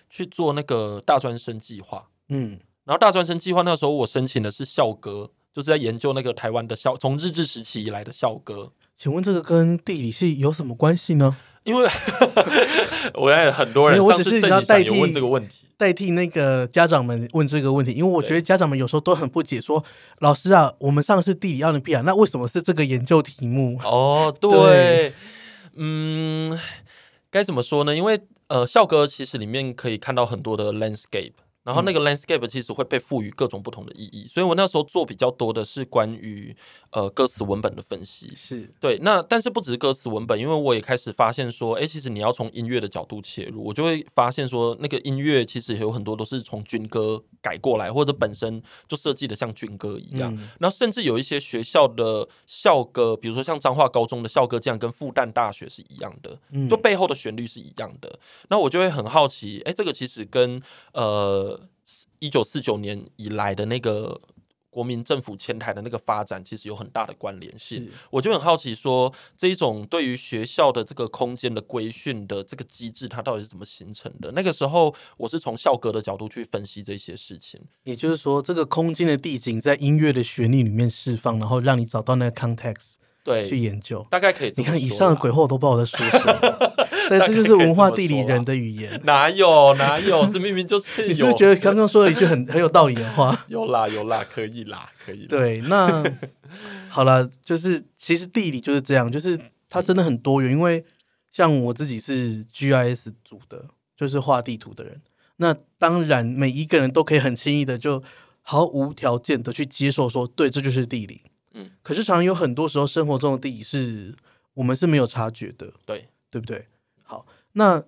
[0.08, 2.08] 去做那个大专生计划。
[2.28, 8.72] 嗯，然后大专生计划那时候我申请的是校歌，就是在研究那个台湾的校从日治时期以来的校歌。
[9.00, 11.34] 请问这个跟地理系有什么关系呢？
[11.64, 11.88] 因为
[13.16, 19.82] 我也很多人我只是要代正你想也问替这个问题，代替那个家长们问这个问题，因为我觉得家长们有时候都很不解说，
[20.18, 23.80] 老师啊，我们上的是地理奥林匹亚，那为什么是这个研究题目？
[23.82, 25.12] 哦，对，对
[25.76, 26.60] 嗯，
[27.30, 27.96] 该怎么说呢？
[27.96, 36.56] 因为呃，校歌其实里面可以看到很多的 landscape，然后那个 landscape 其实会被赋予各种不同的意义，所以我那时候做比较多的是关于
[36.90, 38.32] 呃歌词文本的分析。
[38.34, 50.34] 是对，那但是不只是歌词文本，因为我也开始发现说，哎，其实你要从音乐的角度切入，我就会发现说，那个音乐其实有很多都是从军歌改过来，或者本身就设计的像军歌一样。
[50.34, 58.18] 嗯然后甚至有一些学校的校歌，比如说像彰化高中的校歌，这样跟复旦大学是一样的，嗯就背后的旋律是一样的。
[58.48, 60.60] 那我就会很好奇，哎，这个其实跟
[60.92, 61.49] 呃
[62.18, 64.20] 一九四九年以来的那个
[64.68, 67.90] 国民政府前台的那个发展，其实有很大的关联性。
[68.10, 74.30] 我就很好奇说，这一种对于学校的这个空间的规训的这个机制，它到底是怎么形成的？
[74.30, 77.60] 那个时候，我是从校歌的角度去分析这些事情。
[77.82, 84.06] 也就是说，这个空间的地景在音乐的旋律里面释放，然后让你找到那个 context 对去对，研究。
[84.08, 86.69] 大概可以这你看以上的鬼话，我都不知道我在说什么。
[87.18, 89.00] 对，这就是文化地理人的语言。
[89.04, 90.24] 哪有哪有？
[90.26, 93.36] 是明明就是你是有不是觉得刚刚说了一句很很有道理的话？
[93.48, 95.26] 有啦有啦，可以啦可以啦。
[95.28, 96.02] 对，那
[96.88, 100.52] 好了，就是其实地理就是这样，就是它真的很多元。
[100.52, 100.84] 因为
[101.32, 105.00] 像我自己是 GIS 组的，就是画地图的人。
[105.36, 108.02] 那当然，每一个人都可以很轻易的就
[108.42, 111.22] 毫无条件的去接受说，对，这就是地理。
[111.54, 114.14] 嗯，可是常常有很多时候，生活中的地理是
[114.54, 116.66] 我们是没有察觉的，对，对不对？
[117.50, 117.84] 好，那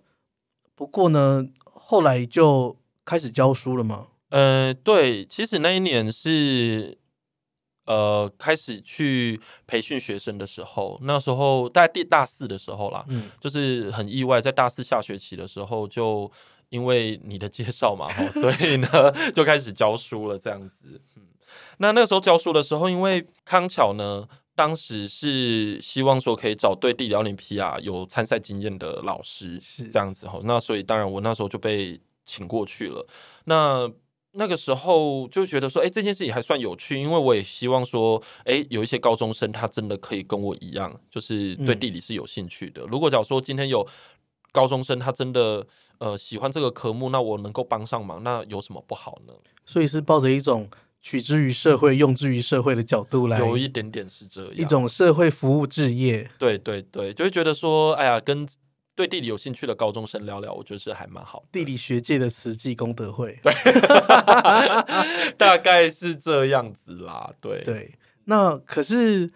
[0.75, 4.09] 不过呢，后来就开始教书了嘛。
[4.31, 6.97] 呃，对，其实那一年是
[7.85, 16.31] 呃开始去培训学生的时候，那时候大概第大四的时候啦，嗯，就是很意外，在大四下学期的时候，就
[16.71, 18.89] 因为你的介绍嘛，哈，所以呢
[19.35, 20.99] 就开始教书了，这样子。
[21.17, 21.23] 嗯，
[21.77, 30.39] 那那个时候教书的时候，因为康桥呢，当时是希望说可以找对地理奥林匹亚有参赛经验的老师，是这样子哈。
[30.45, 33.07] 那所以当然我那时候就被请过去了。
[33.45, 33.91] 那
[34.33, 42.83] 那个时候就觉得说，哎、这件事情还算有趣，因为我也希望说，哎、有一些高中生他真的可以跟我一样，就是对嗯地理是有兴趣的。
[42.87, 43.87] 如果假如说今天有
[44.51, 45.67] 高中生他真的
[45.99, 49.35] 呃喜欢这个科目，那我能够帮上忙，那有什么不好呢？
[49.67, 50.69] 所以是抱着一种
[51.03, 56.31] 取之于社会、用之于社会的角度来，有一点点是这样，一种社会服务置业。
[56.39, 58.47] 对对对，就会觉得说，哎呀，跟
[58.95, 61.45] 对地理有兴趣的高中生聊聊，我觉得是还蛮好。
[61.51, 63.53] 地理学界的慈济功德会，对
[65.37, 67.95] 大概是这样子啦，对对。
[68.27, 69.29] 那可是，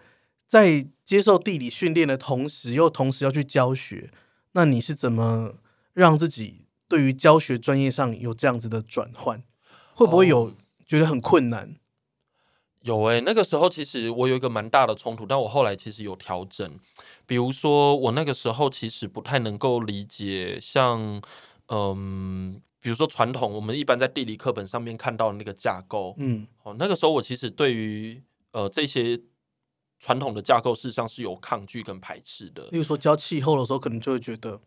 [0.47, 4.09] 在接受地理训练的同时，又同时要去教学，
[4.53, 5.55] 那你是怎么
[5.93, 9.43] 让自己对于教学专业上有这样子的转换？
[9.93, 10.53] 会不会有哦
[10.87, 11.75] 觉得很困难？
[12.81, 16.79] 有诶、那个时候其实我有一个蛮大的冲突，但我后来其实有调整。
[17.25, 21.21] 比如说，我那个时候其实不太能够理解像，
[21.67, 28.21] 嗯，比如说传统我们一般在地理课本上面看到的那个架构，嗯，哦，那个时候我其实对于
[28.51, 29.19] 呃这些
[29.99, 32.69] 传统的架构，事实上是有抗拒跟排斥的。
[32.71, 34.61] 例如说教气候的时候，可能就会觉得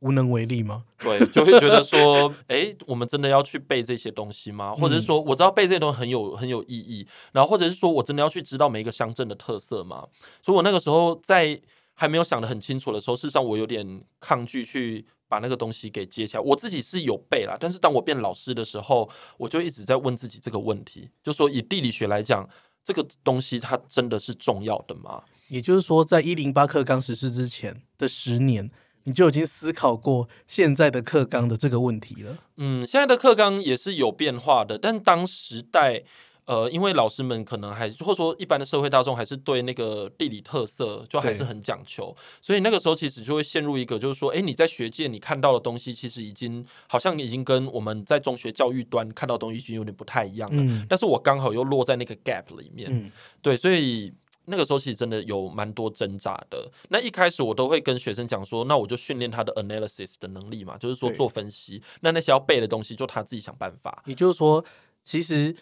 [0.00, 0.84] 无能为力吗？
[0.98, 4.74] 对，就会觉得说， 哎，我们真的要去背这些东西吗？
[4.74, 10.06] 或者是说，我知道背这些东西很有很有意义，然后或者是说我真的要去知道每一个乡镇的特色吗？
[10.42, 11.60] 所以我那个时候在
[11.94, 16.42] 还没有想得很清楚的时候，事实上我有点抗拒去把那个东西给接起来。
[16.42, 22.48] 我自己是有背啦，但是当我变老师的时候，我就一直在问自己这个问题，就说以地理学来讲，
[22.84, 25.24] 这个东西它真的是重要的吗？
[25.48, 28.70] 也就是说，在一零八课纲实施之前的十年，
[29.08, 32.36] 你就已经思考过现在的课纲的这个问题了。
[32.58, 36.02] 嗯，现在的课纲也是有变化的，但当时代，
[36.44, 50.62] 呃，因为老师们可能还或者说一般的社会大众还是对那个地理特色就还是很讲求，所以那个时候其实就会陷入一个就是说，哎，你在学界你看到的东西，其实已经好像已经跟我们在中学教育端看到的东西已经有点不太一样了。
[50.62, 54.12] 嗯但是我刚好又落在那个 gap 里面，嗯，对，所以
[54.48, 56.70] 那个时候其实真的有蛮多挣扎的。
[56.88, 61.82] 那一开始我都会跟学生讲说，那我就训练他的 analysis 的能力嘛，就是说做分析。
[62.00, 64.02] 那那些要背的东西，就他自己想办法。
[64.06, 64.64] 也就是说，
[65.04, 65.54] 其实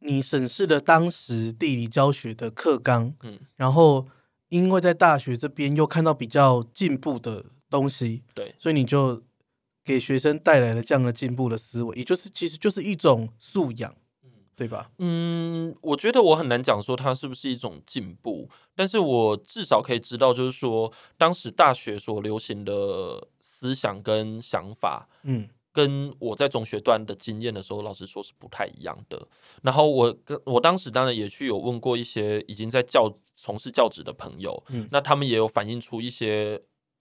[0.00, 4.06] 你审视了当时地理教学的课纲，嗯，然后
[4.48, 9.22] 因为在大学这边又看到比较进步的东西，对所以你就
[9.84, 13.99] 给学生带来了这样的进步的思维，也就是其实就是一种素养，嗯，
[14.60, 14.90] 对吧？
[14.98, 18.46] 嗯，我觉得我很难讲说它是不是一种进步，
[18.76, 29.26] 但是我至少可以知道，就是说当时大学所流行的思想跟想法，嗯跟我在中学段的经验的时候，老实说是不太一样的。
[29.62, 36.60] 然后我跟我当时当然也去有问过一些已经在教从事教职的朋友，嗯那他们也有反映出一些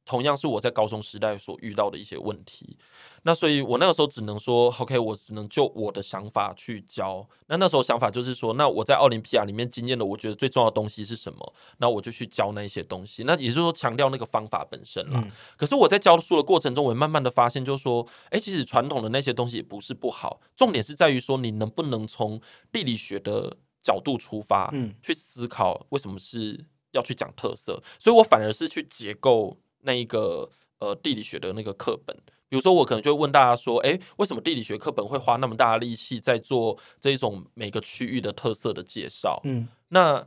[0.09, 2.75] 同样是我在高中时代所遇到的一些问题。
[3.21, 7.23] 那所以我那个时候只能说，OK，我只能就我的想法去教。
[7.45, 11.53] 那那时候想法就是说，那我在奥林匹亚里面经验的，我觉得最重要的东西是什么？
[11.77, 13.23] 那我就去教那一些东西。
[13.23, 15.21] 那也就是说，强调那个方法本身啦。
[15.23, 22.41] 嗯可是我在教书的过程中，我也慢慢的发现，就是说，哎，其实传统的那些东西也不是不好，重点是在于说，你能不能从
[22.71, 27.83] 地理学的角度出发，嗯去思考为什么是要去讲特色。
[27.99, 32.15] 所以我反而是去结构那一个呃地理学的那个课本。
[32.47, 39.39] 比如说，我可能就会问大家说，诶，为什么地理学课本会花那么大的力气在做这种每个区域的特色的介绍？
[39.43, 40.25] 嗯那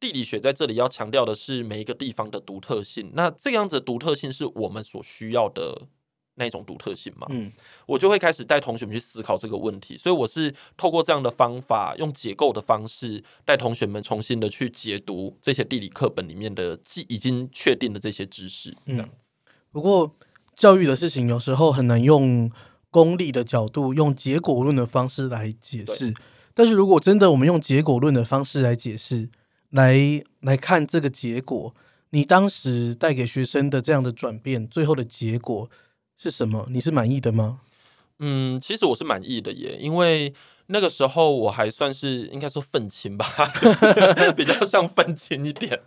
[0.00, 3.10] 地理学在这里要强调的是每一个地方的独特性。
[3.14, 5.88] 那这样子的独特性是我们所需要的
[6.38, 7.26] 那种独特性嘛？
[7.30, 7.52] 嗯
[7.86, 9.98] 我就会开始带同学们去思考这个问题。
[9.98, 18.76] 所以我是透过这样的方法，用解构的方式，带同学们重新的去解读这些地理课本里面的既已经确定的这些知识。
[18.86, 19.18] 这样嗯。
[19.70, 20.16] 不过
[20.56, 22.50] 教育的事情有时候很难用
[22.90, 26.14] 功利的角度，用结果论的方式来解释。
[26.54, 29.28] 但是如果真的我们用结果论的方式来解释，
[29.70, 31.74] 来来看这个结果，
[32.10, 35.70] 你当时带给学生的这样的转变，最后的结果
[36.18, 36.66] 是什么？
[36.68, 37.60] 你是满意的吗？
[38.18, 40.34] 嗯，其实我是满意的耶，因为
[40.66, 43.24] 那个时候我还算是应该说愤青吧，
[43.62, 45.80] 就是比较像愤青一点，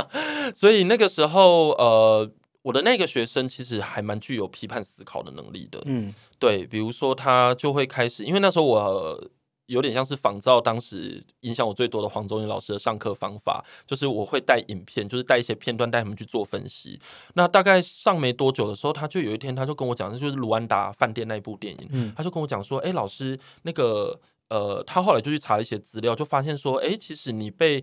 [0.54, 2.30] 所以那个时候呃，
[2.62, 9.28] 我的那个学生其实还蛮具有批判思考的能力的，嗯对，比如说他就会开始，因为那时候我。
[9.70, 17.00] 有点像是仿照当时影响我最多的黄宗英老师的上课方法，就是我会带影片，就是带一些片段带他们去做分析。
[17.34, 27.80] 那大概上没多久的时候，他就有一天他就跟我讲，那就是卢安达饭店那一部电影，嗯他就跟我讲说，哎、老师，那个呃，他后来就去查了一些资料，就发现说，哎、其实你被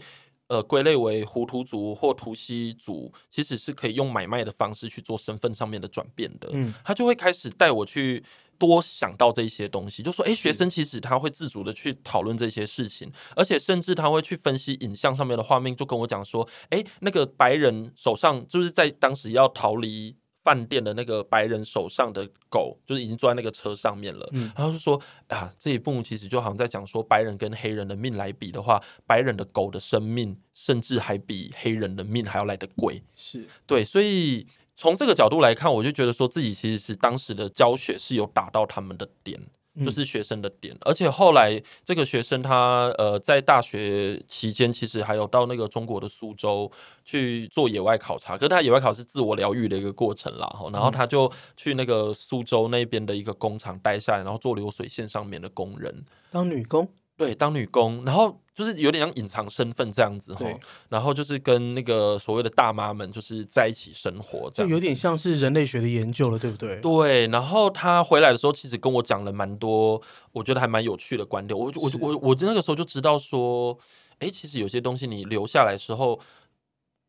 [0.50, 6.50] 呃归类为胡图族或图西族，其实是可以用买卖的方式去做身份上面的转变的。
[6.52, 8.21] 嗯他就会开始带我去。
[8.60, 24.30] 多想到这些东西，就说，哎，学生其实他会自主的去讨论这些事情，而且甚至他会去分析影像上面的画面，就跟我讲说，哎，那个白人手上就是在当时要逃离饭店的那个白人手上的狗，就是已经坐在那个车上面了。
[24.32, 33.04] 嗯然后就说啊，这一幕其实就好像在讲说，白人跟黑人的命来比的话，白人的狗的生命甚至还比黑人的命还要来得贵。
[33.13, 39.38] 是对，所以从这个角度来看，我就觉得说自己其实是当时的教学是有打到他们的点。
[39.80, 46.72] 嗯就是学生的点，而且后来这个学生他呃在大学期间，其实还有到那个中国的苏州
[47.06, 60.43] 去做野外考察，可是他野外考是自我疗愈的一个过程啦，吼然后他就去那个苏州那边的一个工厂待下来，然后做流水线上面的工人，当女工，对，当女工，然后就是有点像隐藏身份这样子哈，
[60.89, 66.82] 然后就是跟那个所谓的大妈们就是在一起生活，这样有点像是人类学的研究了，对不对？
[66.82, 71.56] 对，然后他回来的时候，其实跟我讲了蛮多，我觉得还蛮有趣的观点。
[71.56, 73.78] 我我是我我那个时候就知道说，
[74.17, 76.20] 哎，其实有些东西你留下来的时候，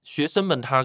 [0.02, 0.84] 学生们他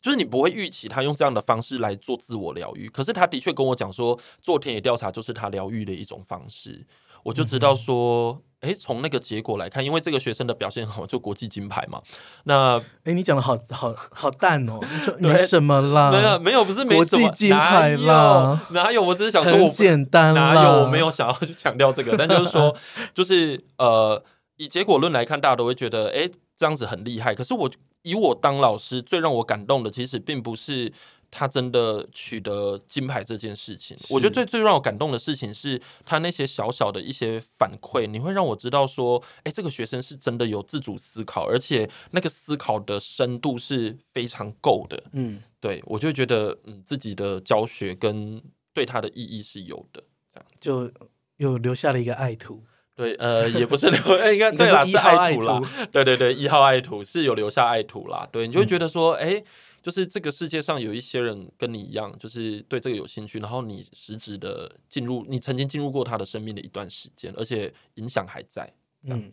[0.00, 6.84] 就是你不会预期他用这样的方式来做自我疗愈，可是他的确跟我讲说，做田野调查就是他疗愈的一种方式。
[7.22, 12.00] 我就知道说，哎、从那个结果来看，因为这个学生的表现好，就国际金牌嘛。
[12.44, 19.02] 那哎，你讲的好好好淡哦，你说没什么啦，没有没有，不是没国什么际金牌啦哪有哪有？
[19.02, 20.70] 我只是想说简单啦，哪有？
[20.82, 22.74] 我没有想要去强调这个，但就是说，
[23.12, 24.22] 就是呃，
[24.56, 27.34] 以结果论来看，大家都会觉得，哎、这样子很厉害。
[27.34, 27.68] 可是我
[28.02, 30.92] 以我当老师，最让我感动的，其实并不是
[31.32, 33.96] 他真的取得金牌这件事情。
[34.10, 45.02] 我觉得最最让我感动的事情是他那些小小的一些反馈，你会让我知道说，哎、这个学生是真的有自主思考，而且那个思考的深度是非常够的。
[45.14, 48.42] 嗯，对我就会觉得，嗯，自己的教学跟
[48.74, 50.04] 对他的意义是有的。
[50.32, 50.90] 这样就
[51.38, 52.62] 又留下了一个爱徒，
[52.94, 59.42] 对，呃，也不是留，应该 对啦，是爱徒啦，对对对，一号爱徒是有留下爱徒啦，对，你就会觉得说，哎、
[59.82, 68.72] 就是这个世界上有一些人跟你一样，就是对这个有兴趣，然后你实质的进入，你曾经进入过他的生命的一段时间，而且影响还在，
[69.02, 69.32] 这样嗯，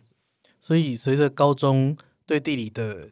[0.60, 1.96] 所以随着高中
[2.26, 3.12] 对地理的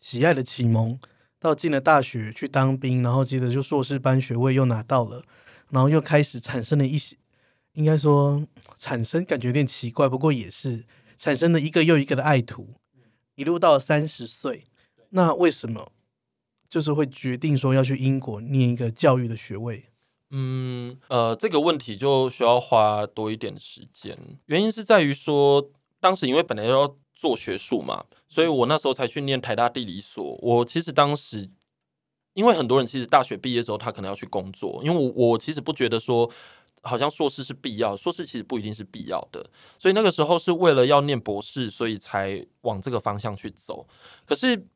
[0.00, 0.98] 喜爱的启蒙，
[1.38, 5.24] 到进了大学去当兵，然后接着就硕士班学位又拿到了，
[5.70, 7.16] 然后又开始产生了一些
[7.74, 10.84] 应该说产生感觉有点奇怪，不过也是
[11.16, 12.74] 产生了一个又一个的爱徒，
[13.36, 14.64] 一路到三十岁，
[15.10, 15.92] 那为什么
[16.72, 19.84] 就是会决定说要去英国念一个教育的学位？
[20.30, 24.18] 嗯，呃，这个问题就需要花多一点时间。
[24.46, 25.70] 原因是在于说，
[26.00, 30.34] 当时因为本来要做学术嘛，所以我那时候才去念台大地理所。
[30.40, 31.50] 我其实当时，
[32.32, 36.30] 因为很多人其实大学毕业之后，他可能要去工作，因为我我其实不觉得说，
[36.80, 39.44] 好像硕士是必要，硕士其实不一定是必要的。
[39.78, 43.86] 所以那个时候是为了要念博士，所以才往这个方向去走。
[44.24, 44.66] 可是，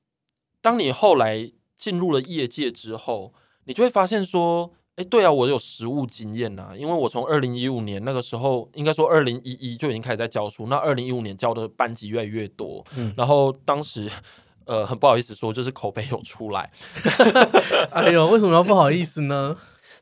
[0.61, 3.33] 当你后来进入了业界之后，
[3.65, 4.73] 你就会发现说。
[4.97, 14.11] 哎，对啊，我有实务经验呐，因为我从二零一五年那个时候，应该说二零一一就已经开始在教书，那二零一五年教的班级越来越多，嗯，然后当时
[14.65, 16.71] 呃很不好意思说，就是口碑有出来，
[17.93, 19.55] 哎呦，为什么要不好意思呢？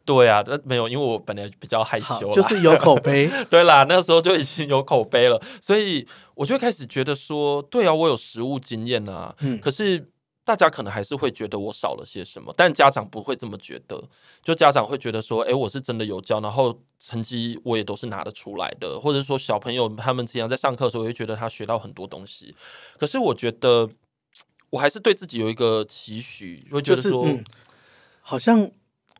[0.04, 6.06] 对啊，那没有，因为我本来比较害羞，就是有口碑， 对啦，那时候就已经有口碑了，所以
[6.36, 10.12] 我就开始觉得说，对啊，我有实务经验啊，嗯，可是。
[10.44, 14.02] 大家可能还是会觉得我少了些什么，但家长不会这么觉得。
[14.42, 22.54] 就家长会觉得说：“哎，我是真的有教，然后成绩我也都是拿得出来的。”或者说小朋友他们这样在上课的时候，会觉得他学到很多东西。
[22.98, 23.88] 可是我觉得，
[24.70, 27.26] 我还是对自己有一个期许，会觉得说，
[28.20, 28.70] 好像。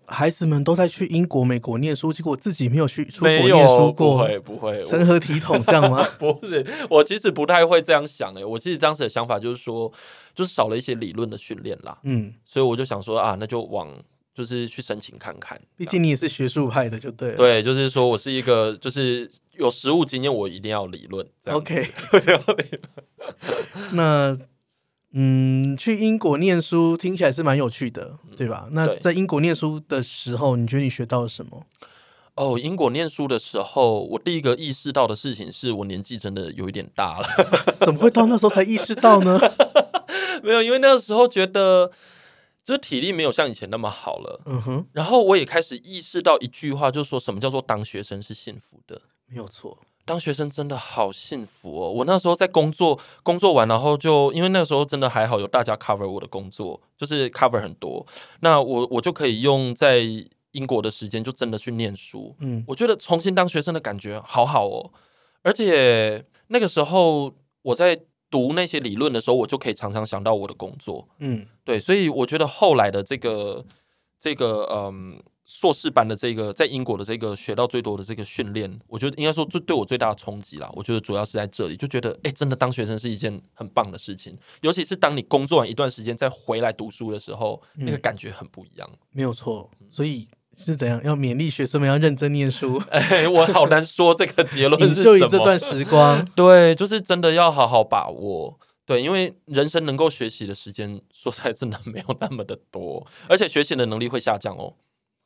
[0.07, 6.07] 孩子们都在去英国、美国念书，结果自己没有去出国念书过，不会不会成何体统这样吗？
[6.19, 8.45] 不是，我其实不太会这样想诶。
[8.45, 9.91] 我其实当时的想法就是说，
[10.35, 11.99] 就是少了一些理论的训练啦。
[12.03, 13.89] 嗯，所以我就想说啊，那就往
[14.35, 15.61] 就是去申请看看。
[15.77, 17.33] 毕竟你也是学术派的，就对。
[17.33, 21.27] 对，就是说我是一个就是有实务经验，我一定要理论。
[21.47, 21.89] OK，
[23.93, 24.39] 那。
[25.17, 28.69] 嗯，去英国念书听起来是蛮有趣的，对吧？
[28.73, 31.65] 那在英国念书的时候，你觉得你学到了什么？
[32.35, 37.29] 哦，英国念书的时候，我第一个意识到的事情是我年纪真的有一点大了。
[37.81, 39.39] 怎么会到那时候才意识到呢？
[40.43, 41.93] 没有，因为那个时候觉得
[42.65, 44.41] 就是体力没有像以前那么好了。
[44.47, 44.85] 嗯哼。
[44.93, 49.03] 然后我也开始意识到一句话，就是说什么叫做当学生是幸福的？
[49.27, 49.79] 没有错。
[50.05, 51.91] 当学生真的好幸福哦！
[51.91, 58.07] 我那时候在工作，工作完然后就因为那个时候真的还好有大家 cover 我的工作，就是 cover 很多，
[58.41, 60.03] 那我我就可以用在
[60.53, 62.37] 英国的时间就真的去念书。
[62.41, 64.91] 嗯，我觉得重新当学生的感觉好好哦，
[65.43, 67.33] 而且那个时候
[67.63, 67.99] 我在
[68.31, 71.09] 读那些理论的时候，我就可以常常想到我的工作。
[71.19, 73.65] 嗯，对，所以我觉得后来的这个
[74.21, 75.23] 这个嗯。
[75.47, 80.71] 硕士班的这个在英国的这个学到最多的这个训练，我觉得应该说最对我最大的冲击啦。
[80.75, 88.89] 我觉得主要是在这里，就觉得哎，真的当学生是一件很棒的事情，尤其是当你工作完一段时间再回来读书的时候，那个感觉很不一样。
[89.11, 90.27] 没有错，所以
[90.57, 92.83] 是怎样要勉励学生们要认真念书？
[92.91, 95.29] 哎，我好难说这个结论是 什么。
[95.29, 98.59] 这段时光，对，就是真的要好好把握。
[98.87, 104.75] 对，因为人生能够学习的时间，说实在真的没有那么的多，而且学习的能力会下降哦。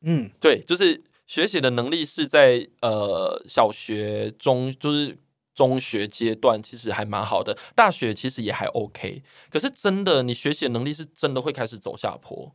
[0.02, 5.18] 嗯，对，就是学习的能力是在呃小学中，就是
[5.54, 7.58] 中学阶段，其实还蛮好的。
[7.74, 12.54] 大学其实也还 OK，可是真的，你学习的能力是真的会开始走下坡，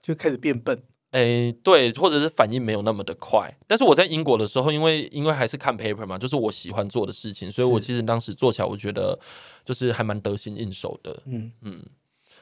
[0.00, 0.80] 就开始变笨。
[1.10, 3.56] 哎，对，或者是反应没有那么的快。
[3.66, 9.18] 但是我在英国的时候，因为因为还是看 paper 嘛，就是我喜欢做的事情，所以我其实当时做起来，我觉得
[9.64, 11.22] 就是还蛮得心应手的。
[11.26, 11.84] 嗯嗯，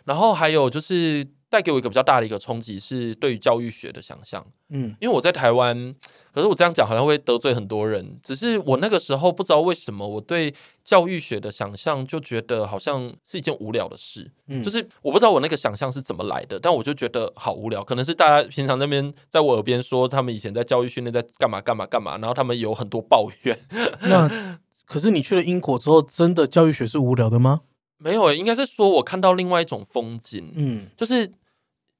[0.04, 1.26] 然后还有就是。
[1.54, 5.94] 带给我一个比较大的一个冲击是对于教育学的想象，嗯，因为我在台湾，
[6.32, 8.18] 可是我这样讲好像会得罪很多人。
[8.24, 10.52] 只是我那个时候不知道为什么，我对
[10.84, 17.84] 教育学的想象就觉得好像是一件无聊的事，嗯，就是我不知道我那个想象是怎么来的，但我就觉得好无聊。
[17.84, 23.56] 可能是大家平常那边在我耳边说他们以前在教育训练在干嘛干嘛干嘛，然后他们有很多抱怨。
[24.10, 27.60] 那可是你去了英国之后，真的教育学是无聊的吗？
[27.98, 31.30] 没有，应该是说我看到另外一种风景，嗯，就是。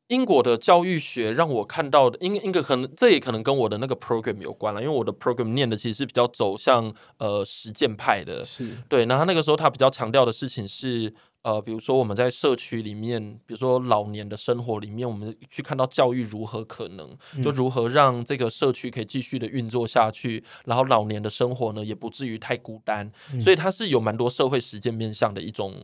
[0.09, 9.07] 英国的教育学让我看到的，应应该可能这也可能跟我的那个 program 有关了，因为我的 program 念的其实是比较走向呃实践派的，是对。
[9.07, 25.75] 然后那个时候他比较强调的事情是，呃，比如说我们在社区里面，比如说老年的生活里面，我们去看到教育如何可能，就如何让这个社区可以继续的运作下去，然后老年的生活呢也不至于太孤单，所以它是有蛮多社会实践面向的一种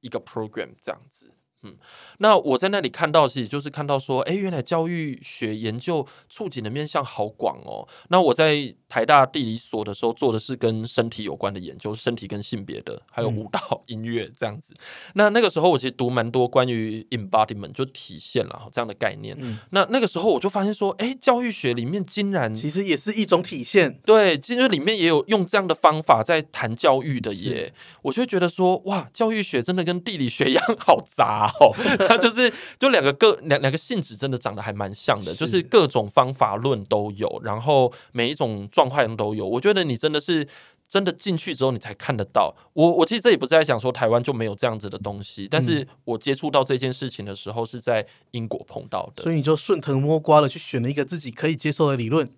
[0.00, 1.34] 一个 program 这样子。
[2.18, 7.86] 那我在那里看到，其实就是看到说，哎，原来教育学研究触及的面向好广哦。
[8.08, 14.74] 那我在台大地理所的时候做的是跟身体有关的研究，身体跟性别的，还有舞蹈、音乐这样子。
[15.14, 19.36] 那那个时候我其实读蛮多关于 embodiment 就体现了这样的概念。
[19.70, 24.00] 那那个时候我就发现说，哎，教育学里面竟然其实也是一种体现。
[24.06, 27.74] 对，其实里面也有用这样的方法在谈教育的耶。
[28.02, 31.47] 我就觉得说，哇，教育学真的跟地理学一样好杂。
[31.60, 31.72] 哦，
[32.08, 39.46] 他就是就两个个两两个性质真的长得还蛮像的，就是各种方法论都有，然后每一种状况都有。
[39.46, 40.46] 我觉得你真的是
[40.88, 42.54] 真的进去之后，你才看得到。
[42.72, 52.30] 我我其实这里不是在讲说台湾就没有这样子的东西，但是我接触到这件事情的时候是在英国碰到的，所以你就顺藤摸瓜的去选了一个自己可以接受的理论。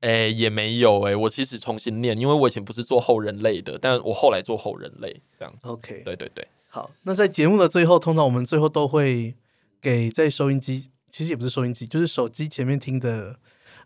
[0.00, 5.68] 哎，也没有哎，我其实重新念，因为我以前不是做后人类的，但我后来做后人类这样子。
[5.68, 6.46] OK，对对对。
[6.70, 9.34] 好，那在节目的最后，通常我们最后都会
[9.80, 13.36] 给在收音机，其实也不是收音机，就是手机前面听的，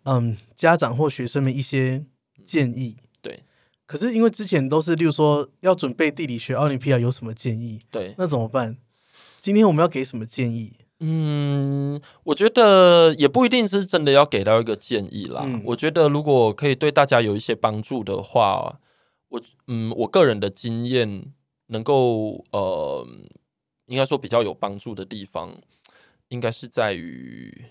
[0.03, 2.05] 嗯，家长或学生们一些
[2.45, 2.97] 建议。
[3.23, 3.45] 对。
[3.87, 7.81] 可是因为之前都是，例如说要准备地理学奥林匹亚，有什么建议？
[7.89, 8.17] 对。
[8.19, 8.77] 那怎么办？
[9.41, 10.73] 今天我们要给什么建议？
[10.99, 15.47] 嗯，我觉得也不一定是真的要给到一个建议啦。
[15.67, 18.81] 我觉得如果可以对大家有一些帮助的话，
[19.29, 21.33] 我嗯，我个人的经验。
[21.73, 23.07] 能够呃，
[23.87, 25.59] 应该说比较有帮助的地方，
[26.29, 27.65] 应该是在于，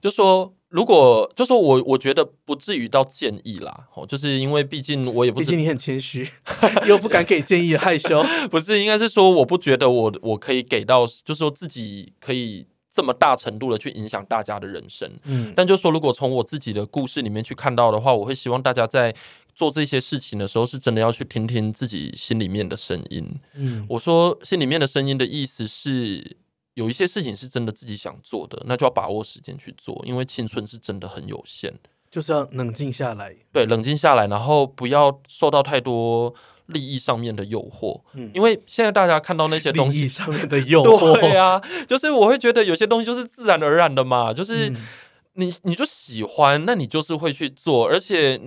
[0.00, 6.28] 就说如果就说我我觉得不至于到建议啦，哦，就是因为毕竟我也不，毕竟你很谦虚，
[6.86, 19.14] 又不敢给建议，害羞， 不是，应该是说我不觉得我我可以给到，就是说自己可以这么大程度的去影响大家的人生，嗯，但就说如果从我自己的故事里面去看到的话，我会希望大家在。
[19.54, 23.40] 做这些事情的时候，是真的要去听听自己心里面的声音。
[23.54, 26.36] 嗯，我说心里面的声音的意思是，
[26.74, 31.74] 有一些事情是真的自己想做的，那就要把握时间去做，因为青春是真的很有限，
[32.10, 33.34] 就是要冷静下来。
[33.52, 36.32] 对，冷静下来，然后不要受到太多
[36.66, 38.00] 利益上面的诱惑。
[38.14, 44.72] 嗯，因为现在大家看到那些东西上面的诱惑，对啊，就是我会觉得有些东西就是自然而然的嘛，就是
[45.34, 48.40] 你你就喜欢，那你就是会去做，而且。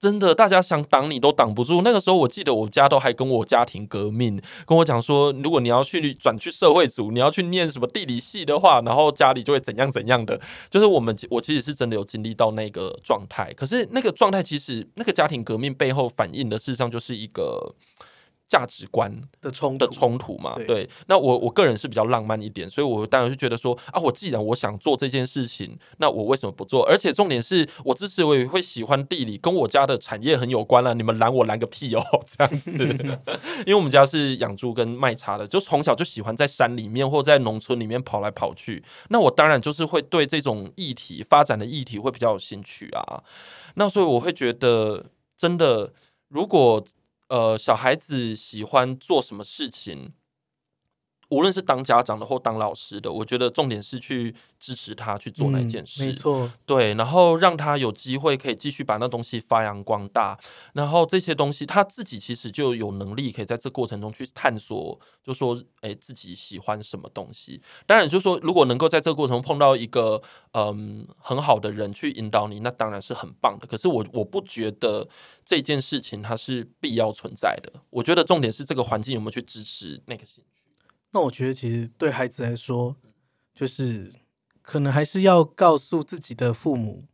[0.00, 1.82] 真的，大家想挡你都挡不住。
[1.82, 10.40] 那个时候，我记得我家都还跟我家庭革命，跟我讲说，如果你要去转去社会组，你要去念什么地理系的话，然后家里就会怎样怎样的。
[10.70, 13.52] 就是我们，我其实是真的有经历到那个状态。
[13.54, 17.74] 可是那个状态，其实那个家庭革命背后反映的，事实上就是一个。
[18.48, 20.88] 价值观的冲的冲突嘛，对。
[21.06, 26.82] 那我我个人是比较浪漫一点，所以我当然就觉得说啊，我既然我想做这件事情，那我为什么不做？
[26.86, 30.94] 而且重点是我支持，我也会喜欢地理，跟我家的产业很有关了。
[30.94, 32.70] 你们拦我拦个屁哦， 这样子。
[33.66, 38.82] 因为我们家是养猪跟卖茶的，就从小就喜欢在山里面或在农村里面跑来跑去。
[39.10, 43.22] 那我当然就是会对这种议题发展的议题会比较有兴趣啊。
[43.74, 45.04] 那所以我会觉得，
[45.36, 45.92] 真的
[46.28, 46.82] 如果。
[47.30, 50.12] 呃，小孩子喜欢做什么事情？
[51.30, 60.38] 无论是当家长的或当老师的，我觉得重点是去支持他去做那件事，没错，对，然后让他有机会可以继续把那东西发扬光大，
[60.72, 67.60] 然后这些东西他自己其实就有能力可以在这过程中去探索，就说，哎，自己喜欢什么东西。
[67.86, 70.22] 当然，就说如果能够在这个过程中碰到一个
[70.52, 73.66] 嗯很好的人去引导你，那当然是很棒的。
[73.66, 75.06] 可是我我不觉得
[75.44, 77.70] 这件事情它是必要存在的。
[77.90, 80.57] 我觉得重点是这个环境有没有去支持那个兴趣。
[81.12, 82.96] 那我觉得，其实对孩子来说，
[83.54, 84.12] 就是
[84.60, 87.06] 可能还是要告诉自己的父母，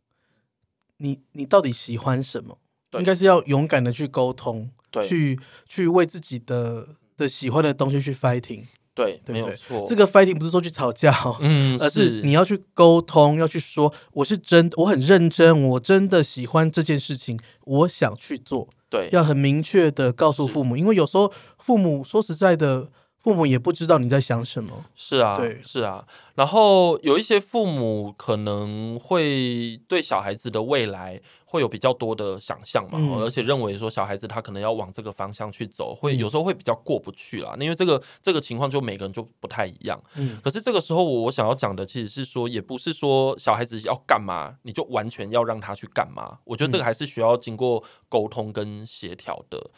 [0.97, 2.59] 你你到底喜欢什么？
[2.99, 4.69] 应该是要勇敢的去沟通，
[5.07, 8.65] 去去为自己的的喜欢的东西去 fighting。
[8.93, 9.85] 对，没有错。
[9.87, 18.69] 这个 fighting 不是说去吵架，嗯，而是你要去沟通，要去说，我是真，我很认真，我真的喜欢这件事情，我想去做。
[18.89, 22.91] 对，要很明确的告诉父母，因为有时候父母说实在的。
[23.25, 26.05] 父母也不知道你在想什么，是啊，对，是啊。
[26.35, 37.57] 然后有一些父母可能会对小孩子的未来会有比较多的想象嘛，而且认为说小孩子他可能要往这个方向去走，会有时候会比较过不去啦。
[37.59, 39.99] 因为这个这个情况就每个人就不太一样。
[40.17, 46.37] 嗯，可是这个时候我我想要讲的其实是说，也不是说小孩子要干嘛你就完全要让他去干嘛。
[46.43, 49.71] 我觉得这个还是需要经过沟通跟协调的。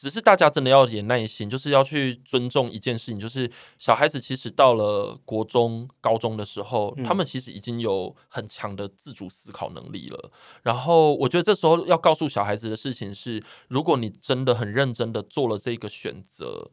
[0.00, 10.32] 只是大家真的要点耐心，就是要去尊重一件事情，就是小孩子其实到了国中、高中的时候，他们其实已经有很强的自主思考能力了。
[10.62, 16.70] 然后，我觉得这时候要告诉小孩子的事情是：如果你真的很认真的做了这个选择，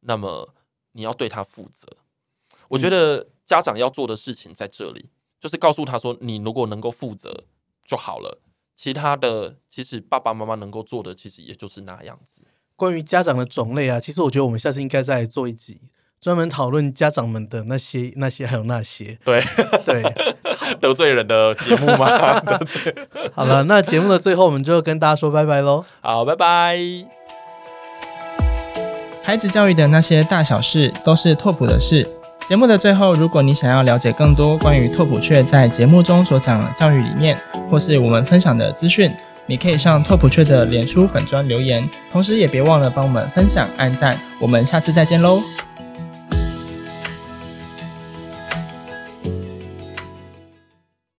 [0.00, 0.54] 那么
[0.92, 1.86] 你要对他负责。
[2.68, 7.44] 我觉得家长要做的事情在这里，就是告诉他说，你如果能够负责
[7.84, 8.40] 就好了，
[8.74, 12.40] 其他的其实爸爸妈妈能够做的，其实也就是那样子。
[12.80, 15.76] 关于家长的种类啊，其实我觉得我们下次应该再做一集，
[16.18, 19.18] 专门讨论家长们的那些、那些还有那些。
[19.22, 19.38] 对
[19.84, 20.02] 对，
[20.80, 22.06] 得罪人的节目吗？
[23.36, 25.84] 好了，那节目的最后，我们就跟大家说拜拜喽。
[26.00, 26.78] 好，拜拜。
[29.22, 32.08] 孩子教育的那些大小事，都是拓普的事。
[32.48, 37.38] 节目的最后，如果你想要了解更多关于拓普雀在节目中所讲的教育理念，
[37.70, 39.12] 或是我们分享的资讯，
[39.50, 44.16] 你可以上拓普雀的脸书粉专留言，同时也别忘了帮我们分享、按赞。
[44.38, 45.40] 我们下次再见喽！